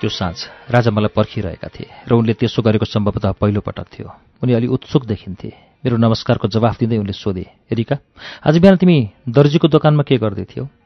त्यो 0.00 0.08
साँझ 0.08 0.72
राजा 0.72 0.90
मलाई 0.96 1.12
पर्खिरहेका 1.12 1.68
थिए 1.68 2.08
र 2.08 2.16
उनले 2.16 2.32
त्यसो 2.32 2.64
गरेको 2.64 2.88
सम्भवतः 2.88 3.36
पहिलो 3.36 3.60
पटक 3.60 3.86
थियो। 3.92 4.08
उनी 4.40 4.52
अलि 4.56 4.66
उत्सुक 4.72 5.04
देखिन्थे। 5.04 5.52
मेरो 5.84 5.96
नमस्कारको 6.00 6.48
जवाफ 6.48 6.80
दिँदै 6.80 6.96
उनले 6.96 7.12
सोधे 7.12 7.44
रिका 7.68 7.96
आज 8.40 8.54
बिहान 8.64 8.76
तिमी 8.80 8.96
दर्जीको 9.28 9.68
दोकानमा 9.68 10.08
के 10.08 10.16
गर्दै 10.16 10.44
थियौ? 10.48 10.79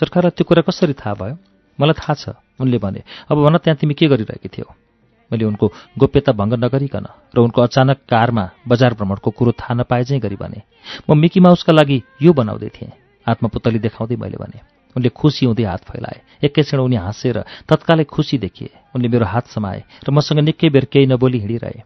सरकारलाई 0.00 0.30
त्यो 0.36 0.44
कुरा 0.44 0.62
कसरी 0.62 0.92
थाहा 0.92 1.14
भयो? 1.14 1.36
मलाई 1.78 1.94
थाहा 1.94 2.14
छ 2.14 2.24
उनले 2.60 2.78
भने। 2.78 3.02
अब 3.30 3.36
भन 3.38 3.58
त्यहाँ 3.58 3.76
तिमी 3.78 3.94
के 3.94 4.06
गरिरहेकी 4.06 4.48
थियौ? 4.48 4.68
मैले 5.32 5.44
उनको 5.44 5.66
गोप्यता 5.98 6.32
भङ्ग 6.32 6.52
नगरिकन 6.64 7.06
र 7.34 7.38
उनको 7.40 7.60
अचानक 7.62 7.98
कारमा 8.06 8.44
बजार 8.68 8.94
भ्रमणको 8.94 9.30
कुरो 9.30 9.52
थाहा 9.56 9.74
नपाए 9.74 10.04
चाहिँ 10.04 10.20
गरी 10.20 10.36
भने 10.36 10.60
म 11.08 11.18
मिकी 11.18 11.40
माउसका 11.40 11.72
लागि 11.72 12.02
यो 12.22 12.32
बनाउँदै 12.32 12.68
थिएँ। 12.68 12.92
हातमा 13.26 13.48
पुतली 13.48 13.78
देखाउँदै 13.78 14.16
मैले 14.20 14.36
भने 14.36 14.60
उनले 14.96 15.08
खुसी 15.10 15.46
हुँदै 15.46 15.64
हात 15.64 15.82
फैलाए। 15.90 16.18
एकैछिन 16.44 16.80
उनी 16.80 16.96
हाँसेर 16.96 17.38
तत्कालै 17.66 18.04
खुसी 18.04 18.38
देखिए। 18.38 18.70
उनले 18.94 19.08
मेरो 19.08 19.26
हात 19.26 19.46
समाए 19.48 19.80
र 20.06 20.10
मसँग 20.12 20.38
निकै 20.44 20.68
बेर 20.70 20.84
केही 20.92 21.06
नबोली 21.06 21.38
हिँडिरहे। 21.40 21.82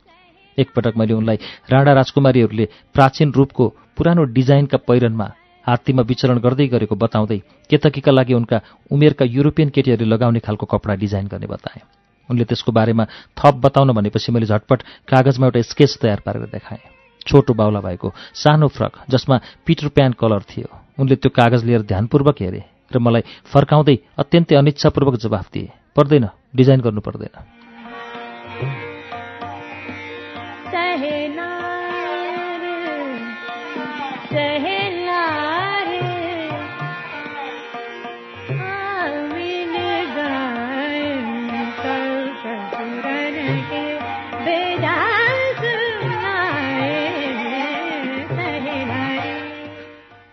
एकपटक 0.58 0.96
मैले 0.98 1.14
उनलाई 1.14 1.38
राणा 1.70 1.92
राजकुमारीहरूले 1.94 2.66
प्राचीन 2.92 3.32
रूपको 3.32 3.64
पुरानो 3.96 4.22
डिजाइनका 4.34 4.78
पहिरनमा 4.82 5.26
हात्तीमा 5.68 6.02
विचरण 6.02 6.38
गर्दै 6.40 6.66
गरेको 6.66 6.94
बताउँदै 6.96 7.38
केतकीका 7.70 8.12
लागि 8.12 8.34
उनका 8.34 8.58
उमेरका 8.90 9.24
युरोपियन 9.26 9.68
केटीहरूले 9.68 10.08
लगाउने 10.08 10.40
खालको 10.40 10.66
कपडा 10.66 10.94
डिजाइन 10.94 11.26
गर्ने 11.28 11.46
बताए। 11.46 11.80
उनले 12.28 12.44
त्यसको 12.44 12.72
बारेमा 12.72 13.04
थप 13.36 13.54
बताउन 13.60 13.92
भनेपछि 13.92 14.32
मैले 14.32 14.46
झटपट 14.46 14.82
कागजमा 15.08 15.46
एउटा 15.46 15.60
स्केच 15.62 15.98
तयार 16.00 16.20
पारेर 16.24 16.48
देखाएँ। 16.48 16.80
छोटो 17.26 17.52
बाउला 17.54 17.80
भएको 17.80 18.12
सानो 18.34 18.68
फ्रक 18.68 18.92
जसमा 19.10 19.36
पिटर 19.66 19.88
प्यान 19.88 20.12
कलर 20.12 20.42
थियो। 20.48 20.68
उनले 20.98 21.16
त्यो 21.16 21.30
कागज 21.30 21.64
लिएर 21.64 21.82
ध्यानपूर्वक 21.82 22.36
हेरे 22.40 22.62
र 22.92 22.98
मलाई 22.98 23.22
फर्काउँदै 23.52 23.96
अत्यन्तै 24.18 24.54
अनिच्छापूर्वक 24.56 25.16
जवाफ 25.20 25.46
दिए। 25.52 25.68
पर्दैन 25.96 26.28
डिजाइन 26.56 26.80
गर्नु 26.80 27.00
पर्दैन। 27.00 27.57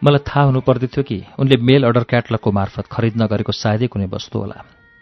मलाई 0.05 0.21
थाहा 0.21 0.41
हुनु 0.45 0.61
पर्दथ्यो 0.61 1.03
कि 1.03 1.17
उनले 1.41 1.57
मेल 1.57 1.83
अर्डर 1.83 2.03
क्याटलगको 2.05 2.51
मार्फत 2.51 2.85
खरिद 2.93 3.15
नगरेको 3.17 3.51
सायदै 3.51 3.87
कुनै 3.89 4.05
वस्तु 4.05 4.37
होला। 4.37 4.57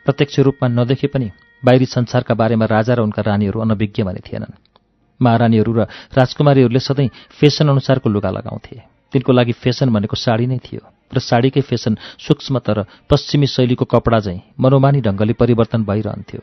प्रत्यक्ष 0.06 0.40
रूपमा 0.48 0.68
नदेखे 0.70 1.08
पनि 1.12 1.28
बाहिरी 1.64 1.86
संसारका 1.86 2.34
बारेमा 2.40 2.66
राजा 2.66 2.94
र 2.96 3.00
उनका 3.04 3.22
रानीहरू 3.22 3.60
अनभिज्ञ 3.60 4.04
भने 4.08 4.22
थिएनन्। 4.24 4.56
महारानीहरू 5.20 5.72
र 5.74 5.82
राजकुमारीहरूले 6.16 6.80
सधैँ 6.80 7.10
फेसन 7.36 7.68
अनुसारको 7.70 8.08
लुगा 8.10 8.32
लगाउँथे। 8.32 8.76
तिनको 9.12 9.32
लागि 9.34 9.54
फेसन 9.60 9.92
भनेको 9.92 10.16
साडी 10.16 10.48
नै 10.48 10.60
थियो 10.64 10.84
र 11.12 11.20
साडीकै 11.20 11.62
फेसन 11.62 12.00
सूक्ष्म 12.24 12.64
तर 12.64 12.88
पश्चिमी 13.12 13.48
शैलीको 13.48 13.86
कपडा 13.86 14.20
झैँ 14.24 14.40
मनोमानी 14.56 15.04
ढङ्गले 15.04 15.34
परिवर्तन 15.36 15.84
भइरहन्थ्यो। 15.84 16.42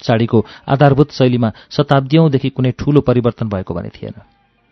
साडीको 0.00 0.38
आधारभूत 0.64 1.08
शैलीमा 1.12 1.48
शताब्दीौँदेखि 1.76 2.50
कुनै 2.56 2.72
ठूलो 2.72 3.00
परिवर्तन 3.04 3.48
भएको 3.52 3.74
भने 3.74 3.92
थिएन। 3.92 4.16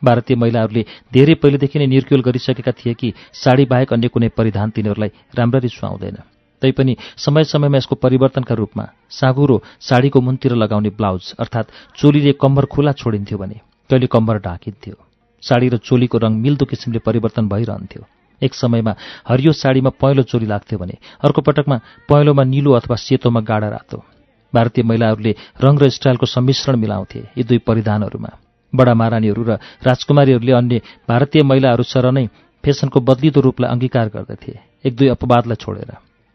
भारतीय 0.03 0.37
महिलाहरूले 0.37 0.83
धेरै 1.13 1.35
पहिलेदेखि 1.35 1.79
नै 1.79 1.87
निर्क्युल 1.87 2.23
गरिसकेका 2.23 2.73
थिए 2.73 2.95
कि 2.95 3.13
साडी 3.35 3.65
बाहेक 3.65 3.93
अन्य 3.93 4.09
कुनै 4.09 4.29
परिधान 4.29 4.71
तिनीहरूलाई 4.71 5.11
राम्ररी 5.35 5.69
सुहाउँदैन। 5.69 6.17
तैपनि 6.63 6.97
समय 7.17 7.45
समयमा 7.45 7.77
यसको 7.77 7.95
परिवर्तनका 7.97 8.55
रूपमा 8.55 8.85
साँगुरो 9.11 9.57
साडीको 9.81 10.21
मुनतिर 10.21 10.53
लगाउने 10.55 10.91
ब्लाउज 10.91 11.35
अर्थात् 11.39 11.73
चोलीले 11.97 12.33
कम्बर 12.33 12.65
खुला 12.67 12.93
छोडिन्थ्यो 12.93 13.39
भने 13.39 13.61
कहिले 13.91 14.07
कम्बर 14.07 14.39
ढाकिन्थ्यो। 14.41 14.95
साडी 15.43 15.69
र 15.69 15.77
चोलीको 15.79 16.19
रङ 16.19 16.33
मिल्दो 16.41 16.65
किसिमले 16.65 16.99
परिवर्तन 16.99 17.49
भइरहन्थ्यो। 17.49 18.03
एक 18.43 18.55
समयमा 18.55 18.93
हरियो 19.29 19.53
साडीमा 19.53 19.91
पहेँलो 20.01 20.23
चोली 20.23 20.47
लाग्थ्यो 20.47 20.79
भने 20.79 20.97
अर्को 21.25 21.41
पटकमा 21.41 21.77
पहेँलोमा 22.09 22.45
निलो 22.45 22.73
अथवा 22.73 22.97
सेतोमा 22.97 23.41
गाडा 23.41 23.69
रातो। 23.69 24.05
भारतीय 24.53 24.85
महिलाहरूले 24.85 25.33
रङ 25.61 25.75
र 25.77 25.89
स्टाइलको 25.89 26.27
सम्मिश्रण 26.27 26.77
मिलाउँथे 26.77 27.21
यी 27.37 27.45
दुई 27.45 27.59
परिधानहरूमा। 27.59 28.31
बडा 28.77 28.95
महारानीहरू 28.95 29.43
र 29.43 29.59
राजकुमारीहरूले 29.83 30.53
अन्य 30.53 30.81
भारतीय 31.09 31.43
महिलाहरू 31.43 31.83
सर 31.83 32.11
नै 32.11 32.27
फेसनको 32.65 32.99
बदलिदो 33.01 33.41
रूपलाई 33.41 33.71
अङ्गीकार 33.71 34.07
गर्दथे। 34.15 34.53
एक 34.87 34.93
दुई 34.97 35.09
अपवादलाई 35.09 35.57
छोडेर। 35.57 35.91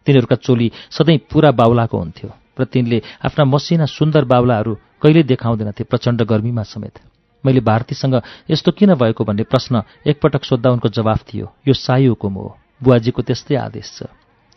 तिनीहरूका 0.08 0.36
चोली 0.38 0.68
सधैँ 0.90 1.18
पुरा 1.32 1.52
बाउलाको 1.52 1.98
हुन्थ्यो 1.98 2.30
र 2.60 2.64
तिनले 2.66 3.02
आफ्ना 3.26 3.44
मसिना 3.46 3.86
सुन्दर 3.88 4.24
बाउलाहरू 4.26 4.74
कहिल्यै 5.02 5.24
देखाउँदैनथे 5.24 5.84
प्रचण्ड 5.84 6.22
गर्मीमा 6.24 6.64
समेत। 6.64 6.96
मैले 7.44 7.62
भारतीसँग 7.62 8.16
यस्तो 8.50 8.72
किन 8.72 8.94
भएको 8.96 9.24
भन्ने 9.24 9.44
प्रश्न 9.44 9.82
एकपटक 10.06 10.44
सोद्धा 10.44 10.70
उनको 10.70 10.90
जवाफ 10.90 11.20
थियो 11.30 11.48
यो 11.68 11.74
साई 11.74 12.06
हुकुम 12.08 12.34
हो 12.34 12.48
बुवाजीको 12.84 13.22
त्यस्तै 13.22 13.56
आदेश 13.58 13.88
छ। 13.98 14.00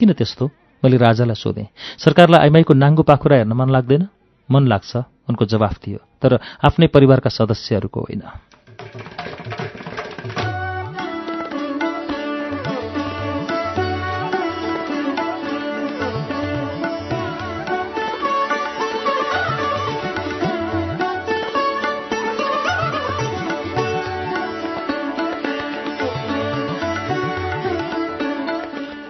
किन 0.00 0.12
त्यस्तो? 0.12 0.44
मैले 0.82 0.96
राजालाई 0.96 1.34
सोधेँ 1.34 1.68
सरकारलाई 1.98 2.40
आइमाईको 2.44 2.72
नाङ्गो 2.74 3.02
पाखुरा 3.02 3.36
हेर्न 3.36 3.52
मन 3.52 3.68
लाग्दैन? 3.72 4.02
मन 4.48 4.62
लाग्छ। 4.68 4.92
उनको 5.28 5.44
जवाफ 5.44 5.74
थियो 5.86 5.98
तर 6.22 6.38
आफ्नै 6.64 6.86
परिवारका 6.86 7.30
सदस्यहरूको 7.30 8.00
होइन। 8.00 8.22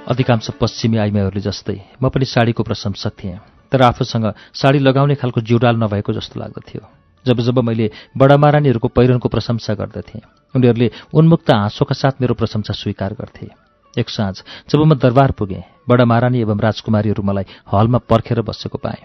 अधिकांश 0.05 0.51
पश्चिमी 0.61 0.99
आइमाईहरूले 0.99 1.41
जस्तै 1.41 1.79
म 1.99 2.09
पनि 2.09 2.25
साडीको 2.25 2.63
प्रशंसक 2.63 3.13
थिएँ। 3.19 3.54
तर 3.75 3.83
आफूसँग 3.83 4.27
साडी 4.55 4.79
लगाउने 4.79 5.15
खालको 5.19 5.41
जिउडाल 5.43 5.83
नभएको 5.83 6.13
जस्तो 6.15 6.41
लाग्दथ्यो 6.41 6.87
जब 7.27 7.41
जब 7.41 7.59
मैले 7.59 7.91
बडा 8.15 8.37
महारानीहरूको 8.37 8.89
पहिरनको 8.95 9.29
प्रशंसा 9.29 9.75
गर्दथेँ 9.75 10.21
उनीहरूले 10.55 10.91
उन्मुक्त 11.11 11.51
हाँसोका 11.51 11.95
साथ 11.95 12.21
मेरो 12.21 12.35
प्रशंसा 12.35 12.73
स्वीकार 12.75 13.13
गर्थे। 13.15 13.49
एक 13.97 14.09
साँझ 14.11 14.37
जब 14.71 14.81
म 14.81 14.95
दरबार 14.95 15.31
पुगेँ 15.33 15.63
बडा 15.89 16.05
महारानी 16.05 16.41
एवं 16.41 16.61
राजकुमारीहरू 16.61 17.23
मलाई 17.23 17.45
हलमा 17.73 17.99
पर्खेर 18.05 18.41
बसेको 18.43 18.79
पाएँ। 18.79 19.03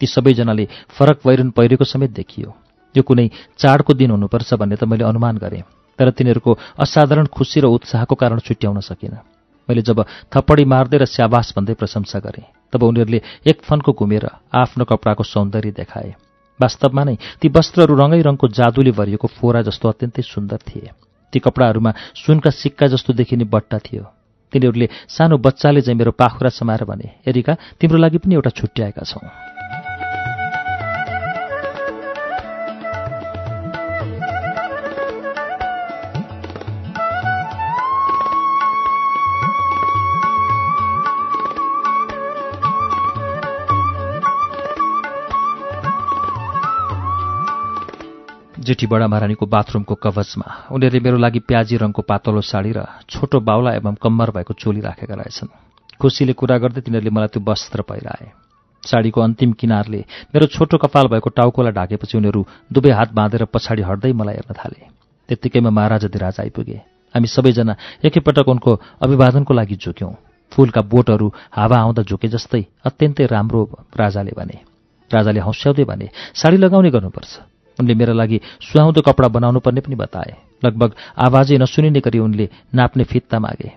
ती 0.00 0.06
सबैजनाले 0.06 0.66
फरक 0.98 1.20
पहिरन 1.24 1.50
पहिरेको 1.52 1.84
समेत 1.84 2.10
देखियो। 2.10 2.54
यो 2.94 3.02
कुनै 3.02 3.30
चाडको 3.56 3.94
दिन 3.94 4.10
हुनुपर्छ 4.10 4.54
भन्ने 4.54 4.76
त 4.76 4.84
मैले 4.84 5.04
अनुमान 5.04 5.36
गरेँ 5.38 5.62
तर 5.98 6.10
तिनीहरूको 6.10 6.58
असाधारण 6.80 7.26
खुसी 7.28 7.60
र 7.60 7.66
उत्साहको 7.68 8.14
कारण 8.16 8.38
छुट्याउन 8.40 8.80
सकिनँ। 8.82 9.29
मैले 9.70 9.82
जब 9.86 9.98
थप्पडी 10.34 10.64
मार्दै 10.66 10.98
र 10.98 11.04
स्याबास 11.06 11.54
भन्दै 11.56 11.78
प्रशंसा 11.78 12.18
गरेँ 12.18 12.50
तब 12.72 12.82
उनीहरूले 12.82 13.20
एक 13.46 13.62
फनको 13.62 13.92
घुमेर 13.94 14.26
आफ्नो 14.52 14.84
कपडाको 14.84 15.22
सौन्दर्य 15.24 15.70
देखाए। 15.78 16.10
वास्तवमा 16.60 17.02
नै 17.04 17.16
ती 17.40 17.46
वस्त्रहरू 17.48 17.94
रङै 17.94 18.20
रङको 18.20 18.46
जादुले 18.50 18.92
भरिएको 18.92 19.26
फोरा 19.38 19.60
जस्तो 19.62 19.86
अत्यन्तै 19.88 20.22
सुन्दर 20.22 20.58
थिए। 20.68 20.90
ती 21.32 21.38
कपडाहरूमा 21.38 21.90
सुनका 22.14 22.50
सिक्का 22.50 22.86
जस्तो 22.92 23.10
देखिने 23.14 23.44
बट्टा 23.46 23.78
थियो। 23.78 24.04
तिनीहरूले 24.52 24.86
सानो 25.08 25.38
बच्चाले 25.38 25.80
चाहिँ 25.80 25.98
मेरो 25.98 26.12
पाखुरा 26.12 26.50
समाएर 26.50 26.84
भने 26.84 27.08
एरिका 27.22 27.52
तिम्रो 27.78 27.98
लागि 27.98 28.18
पनि 28.18 28.34
एउटा 28.34 28.50
छुट्याएका 28.50 29.02
छौँ। 29.06 29.24
जेठी 48.60 48.86
बडा 48.86 49.06
महारानीको 49.08 49.46
बाथरुमको 49.46 49.94
कवचमा। 49.94 50.68
उनीहरूले 50.68 51.00
मेरो 51.00 51.16
लागि 51.16 51.40
प्याजी 51.48 51.76
रङको 51.80 52.02
पातलो 52.04 52.40
साडी 52.44 52.72
र 52.76 52.84
छोटो 53.08 53.40
बाउला 53.40 53.72
एवं 53.80 53.94
कम्मर 53.96 54.30
भएको 54.36 54.52
चोली 54.52 54.80
राखेका 54.80 55.14
रहेछन्। 55.16 55.48
खुसीले 55.96 56.32
कुरा 56.36 56.56
गर्दै 56.60 56.80
तिनीहरूले 56.84 57.10
मलाई 57.10 57.28
त्यो 57.32 57.40
वस्त्र 57.40 57.80
पहिराए। 57.88 58.36
साडीको 58.84 59.20
अन्तिम 59.20 59.52
किनारले 59.56 60.00
मेरो 60.32 60.46
छोटो 60.46 60.76
कपाल 60.76 61.06
भएको 61.08 61.28
टाउकोलाई 61.32 61.72
ढाकेपछि 61.72 62.18
उनीहरू 62.20 62.40
दुवै 62.68 62.92
हात 62.92 63.10
बाँधेर 63.12 63.44
पछाडि 63.48 63.82
हट्दै 63.82 64.12
मलाई 64.12 64.34
हेर्न 64.34 64.52
थाले। 64.52 64.80
त्यत्तिकैमा 65.28 65.70
महाराजा 65.70 66.08
धिराज 66.08 66.40
आइपुगे। 66.40 66.78
हामी 67.14 67.26
सबैजना 67.26 67.74
एकैपटक 68.04 68.48
उनको 68.48 68.70
अभिवादनको 69.00 69.52
लागि 69.54 69.76
झुक्यौँ। 69.76 70.12
फूलका 70.52 70.80
बोटहरू 70.82 71.32
हावा 71.48 71.76
आउँदा 71.78 72.02
झुके 72.02 72.28
जस्तै 72.28 72.62
अत्यन्तै 72.84 73.26
राम्रो 73.26 73.60
राजाले 73.96 74.32
भने। 74.36 74.56
राजाले 75.10 75.40
हौस्याउँदै 75.40 75.84
भने 75.84 76.06
साडी 76.34 76.56
लगाउने 76.56 76.90
गर्नुपर्छ। 76.90 77.32
उनले 77.80 77.94
मेरा 77.94 78.12
लागि 78.12 78.40
सुहाउँदो 78.60 79.00
कपडा 79.00 79.28
बनाउनु 79.28 79.60
पर्ने 79.60 79.80
पनि 79.80 79.96
बताए। 79.96 80.36
लगभग 80.64 80.90
आवाजै 81.18 81.56
नसुनिने 81.58 82.00
गरी 82.00 82.18
उनले 82.18 82.48
नाप्ने 82.74 83.04
फित्ता 83.04 83.38
मागे। 83.40 83.70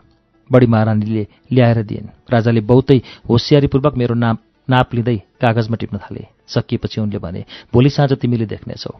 बडी 0.49 0.67
महारानीले 0.67 1.23
ल्याएर 1.51 1.81
दिइन्। 1.83 2.07
राजाले 2.29 2.61
बहुतै 2.61 2.97
होसियारीपूर्वक 3.29 3.93
मेरो 3.97 4.15
नाम 4.15 4.37
नाप 4.67 4.93
लिँदै 4.95 5.17
कागजमा 5.41 5.75
टिप्न 5.75 5.97
थाले। 5.97 6.27
सकिएपछि 6.47 7.01
उनले 7.01 7.17
भने 7.17 7.41
भोलि 7.73 7.89
साँझ 7.89 8.13
तिमीले 8.13 8.45
देख्नेछौ। 8.45 8.91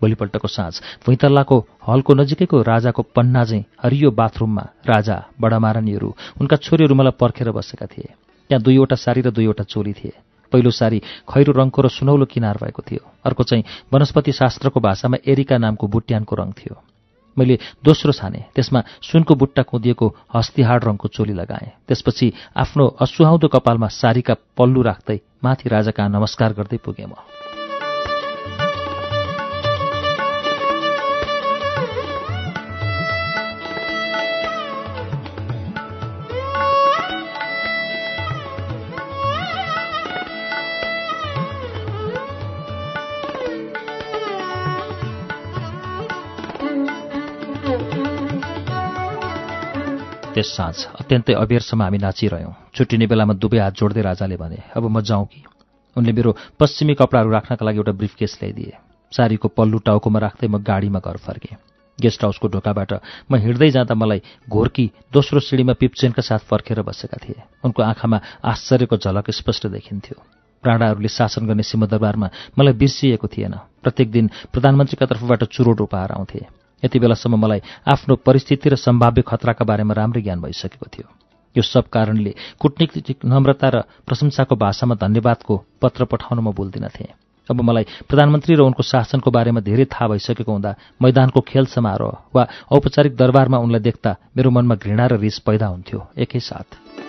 भोलिपल्टको 0.00 0.48
साँझ 0.48 0.74
भुइँतल्लाको 1.06 1.56
हलको 1.86 2.12
नजिकैको 2.14 2.62
राजाको 2.62 3.02
पन्ना 3.14 3.44
चाहिँ 3.44 3.64
हरियो 3.82 4.10
बाथरुममा 4.10 4.64
राजा 4.86 5.16
बडा 5.40 5.58
महारानीहरू 5.58 6.08
उनका 6.40 6.56
छोरीहरू 6.58 6.94
मलाई 6.94 7.14
पर्खेर 7.14 7.50
बसेका 7.54 7.86
थिए। 7.86 8.10
त्यहाँ 8.50 8.62
दुईवटा 8.62 8.96
सारी 8.98 9.20
र 9.22 9.30
दुईवटा 9.30 9.64
चोली 9.64 9.92
थिए। 9.94 10.12
पहिलो 10.52 10.70
सारी 10.70 10.98
खैरो 11.28 11.52
रङको 11.52 11.82
र 11.82 11.88
सुनौलो 11.88 12.24
किनार 12.24 12.56
भएको 12.62 12.82
थियो। 12.82 13.02
अर्को 13.24 13.42
चाहिँ 13.42 13.64
वनस्पति 13.92 14.32
शास्त्रको 14.32 14.80
भाषामा 14.80 15.16
एरिका 15.26 15.58
नामको 15.58 15.86
बुट्यानको 15.88 16.36
रङ 16.36 16.52
थियो। 16.52 16.76
मैले 17.36 17.58
दोस्रो 17.84 18.12
छाने 18.12 18.40
त्यसमा 18.54 18.80
सुनको 19.02 19.34
बुट्टा 19.34 19.62
कुदिएको 19.62 20.06
हस्तिहाड 20.34 20.84
रङको 20.84 21.08
चोली 21.08 21.32
लगाएँ। 21.32 21.72
त्यसपछि 21.88 22.32
आफ्नो 22.56 22.86
असुहाउँदो 23.00 23.48
कपालमा 23.48 23.88
सारीका 23.88 24.34
पल्लु 24.56 24.82
राख्दै 24.82 25.18
माथि 25.44 25.68
राजाका 25.68 26.08
नमस्कार 26.08 26.52
गर्दै 26.52 26.76
पुगेँ 26.84 27.06
म। 27.06 27.41
त्यस 50.34 50.48
साँझ 50.56 50.76
अत्यन्तै 51.00 51.34
अबेरसम्म 51.36 51.82
हामी 51.82 51.98
नाचिरह्यौँ। 51.98 52.52
छुट्टिने 52.72 53.06
बेलामा 53.06 53.34
दुवै 53.36 53.58
हात 53.60 53.74
जोड्दै 53.76 54.00
राजाले 54.00 54.36
भने 54.40 54.58
अब 54.72 54.84
म 54.88 55.00
जाउँ 55.04 55.26
कि? 55.28 55.44
उनले 55.96 56.12
मेरो 56.16 56.30
पश्चिमी 56.56 56.94
कपडाहरू 56.96 57.30
राख्नका 57.30 57.60
लागि 57.60 57.76
एउटा 57.76 57.92
ब्रिफकेस 57.92 58.32
ल्याइदिए। 58.40 58.72
सारीको 59.12 59.48
पल्लु 59.52 59.78
टाउकोमा 59.84 60.18
राख्दै 60.24 60.48
म 60.48 60.56
गाडीमा 60.64 61.00
घर 61.04 61.16
फर्केँ। 61.20 61.60
गेस्ट 62.00 62.24
हाउसको 62.24 62.48
ढोकाबाट 62.48 62.92
म 63.28 63.36
हिँड्दै 63.44 63.70
जाँदा 63.76 63.92
मलाई 63.92 64.20
घोर्की 64.48 65.12
दोस्रो 65.12 65.40
सिँढीमा 65.44 65.76
पिप्चेनका 65.76 66.22
साथ 66.24 66.48
फर्केर 66.48 66.80
बसेका 66.80 67.18
थिए। 67.20 67.36
उनको 67.60 67.82
आँखामा 67.82 68.18
आश्चर्यको 68.40 68.96
झलक 68.96 69.28
स्पष्ट 69.30 69.66
देखिन्थ्यो। 69.68 70.16
प्राणाहरूले 70.64 71.08
शासन 71.12 71.44
गर्ने 71.44 71.62
सिंहदरबारमा 71.62 72.28
मलाई 72.56 72.72
बिर्सिएको 72.72 73.28
थिएन। 73.28 73.54
प्रत्येक 73.84 74.08
दिन 74.10 74.30
प्रधानमन्त्रीका 74.48 75.06
तर्फबाट 75.06 75.44
चुरोट 75.44 75.80
उपहार 75.84 76.12
आउँथे। 76.16 76.61
यति 76.84 76.98
बेलासम्म 76.98 77.36
मलाई 77.36 77.60
आफ्नो 77.86 78.16
परिस्थिति 78.26 78.68
र 78.68 78.76
सम्भाव्य 78.76 79.22
खतराका 79.22 79.64
बारेमा 79.64 79.94
राम्रै 79.94 80.22
ज्ञान 80.22 80.40
भइसकेको 80.40 80.86
थियो। 80.86 81.08
यो 81.56 81.62
सब 81.62 81.88
कारणले 81.92 82.32
कूटनीतिक 82.58 83.24
नम्रता 83.24 83.68
र 83.68 83.76
प्रशंसाको 84.06 84.56
भाषामा 84.56 84.94
धन्यवादको 84.96 85.54
पत्र 85.82 86.04
पठाउन 86.08 86.40
म 86.40 86.52
बोल्दिनथेँ 86.52 87.12
अब 87.48 87.60
मलाई 87.60 87.84
प्रधानमन्त्री 88.08 88.54
र 88.54 88.60
उनको 88.62 88.82
शासनको 88.82 89.30
बारेमा 89.30 89.60
धेरै 89.60 89.84
थाहा 89.84 90.08
भइसकेको 90.08 90.52
हुँदा 90.52 90.74
मैदानको 91.02 91.40
खेल 91.42 91.66
समारोह 91.68 92.32
वा 92.34 92.42
औपचारिक 92.72 93.16
दरबारमा 93.16 93.58
उनलाई 93.58 93.80
देख्दा 93.82 94.16
मेरो 94.36 94.50
मनमा 94.50 94.74
घृणा 94.80 95.06
र 95.06 95.20
रिस 95.20 95.38
पैदा 95.44 95.66
हुन्थ्यो। 95.66 95.98
एकैसाथ 96.16 97.01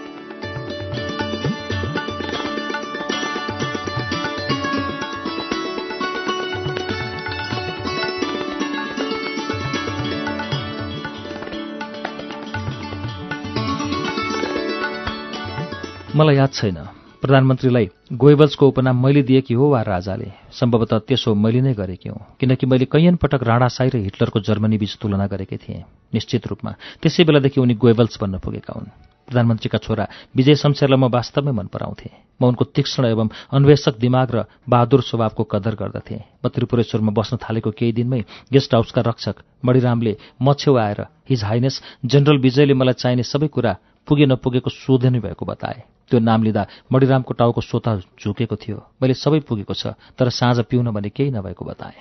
मलाई 16.15 16.35
याद 16.35 16.51
छैन। 16.53 16.77
प्रधानमन्त्रीलाई 17.21 17.89
गोएबल्सको 18.13 18.67
उपनाम 18.67 19.01
मैले 19.01 19.21
दिएकी 19.25 19.53
हो 19.57 19.69
वा 19.69 19.81
राजाले? 19.81 20.29
सम्भवतः 20.53 20.99
त्यसो 21.09 21.33
मैले 21.33 21.61
नै 21.65 21.73
गरेकी 21.73 22.09
हुँ 22.09 22.37
किनकि 22.37 22.65
मैले 22.69 22.85
कैयन 22.85 23.15
पटक 23.17 23.41
राणासाई 23.41 23.89
र 23.89 23.97
हिटलरको 24.05 24.39
जर्मनी 24.45 24.77
बीच 24.77 24.93
तुलना 25.01 25.25
गरेकी 25.25 25.57
थिएँ। 25.57 25.81
निश्चित 26.13 26.47
रूपमा 26.47 26.71
त्यसै 27.01 27.23
बेलादेखि 27.25 27.57
उनी 27.57 27.73
गोएबल्स 27.81 28.21
बन्न 28.21 28.37
पुगेका 28.45 28.73
हुन्। 28.77 28.93
प्रधानमन्त्रीका 29.25 29.77
छोरा 29.81 30.05
विजय 30.37 30.55
शमशेरलाई 30.61 30.99
म 31.01 31.09
वास्तवमै 31.09 31.51
मन 31.57 31.67
पराउँथे। 31.73 32.09
म 32.37 32.45
उनको 32.45 32.63
तीक्ष्ण 32.77 33.09
एवं 33.09 33.27
अन्वेषक 33.49 33.97
दिमाग 33.97 34.27
र 34.29 34.37
बहादुर 34.69 35.01
स्वभावको 35.01 35.43
कदर 35.49 35.73
गर्दथे। 35.81 36.45
म 36.45 36.45
त्रिपुरेश्वरमा 36.45 37.09
बस्न 37.09 37.41
थालेको 37.41 37.71
केही 37.73 37.91
दिनमै 37.97 38.21
गेस्ट 38.53 38.69
हाउसका 38.69 39.01
रक्षक 39.01 39.65
मणिरामले 39.65 40.13
म 40.37 40.53
छेउ 40.53 40.77
आएर 40.77 41.01
हिज 41.25 41.41
हाइनेस 41.41 41.81
जनरल 42.05 42.37
विजयले 42.37 42.73
मलाई 42.77 43.01
चाहिने 43.01 43.23
सबै 43.23 43.47
कुरा 43.47 43.73
पुगे 44.07 44.25
नपुगेको 44.25 44.69
सोधनै 44.69 45.19
भएको 45.19 45.45
बताए। 45.45 45.83
त्यो 46.09 46.19
नाम 46.19 46.43
लिँदा 46.43 46.67
मणिरामको 46.91 47.33
टाउको 47.33 47.61
सोता 47.61 47.95
झुकेको 48.21 48.55
थियो। 48.55 48.77
मैले 49.01 49.13
सबै 49.13 49.39
पुगेको 49.39 49.73
छ 49.73 49.95
तर 50.19 50.29
साँझ 50.29 50.59
पिउन 50.69 50.91
भने 50.91 51.09
केही 51.09 51.31
नभएको 51.31 51.65
बताएँ। 51.65 51.99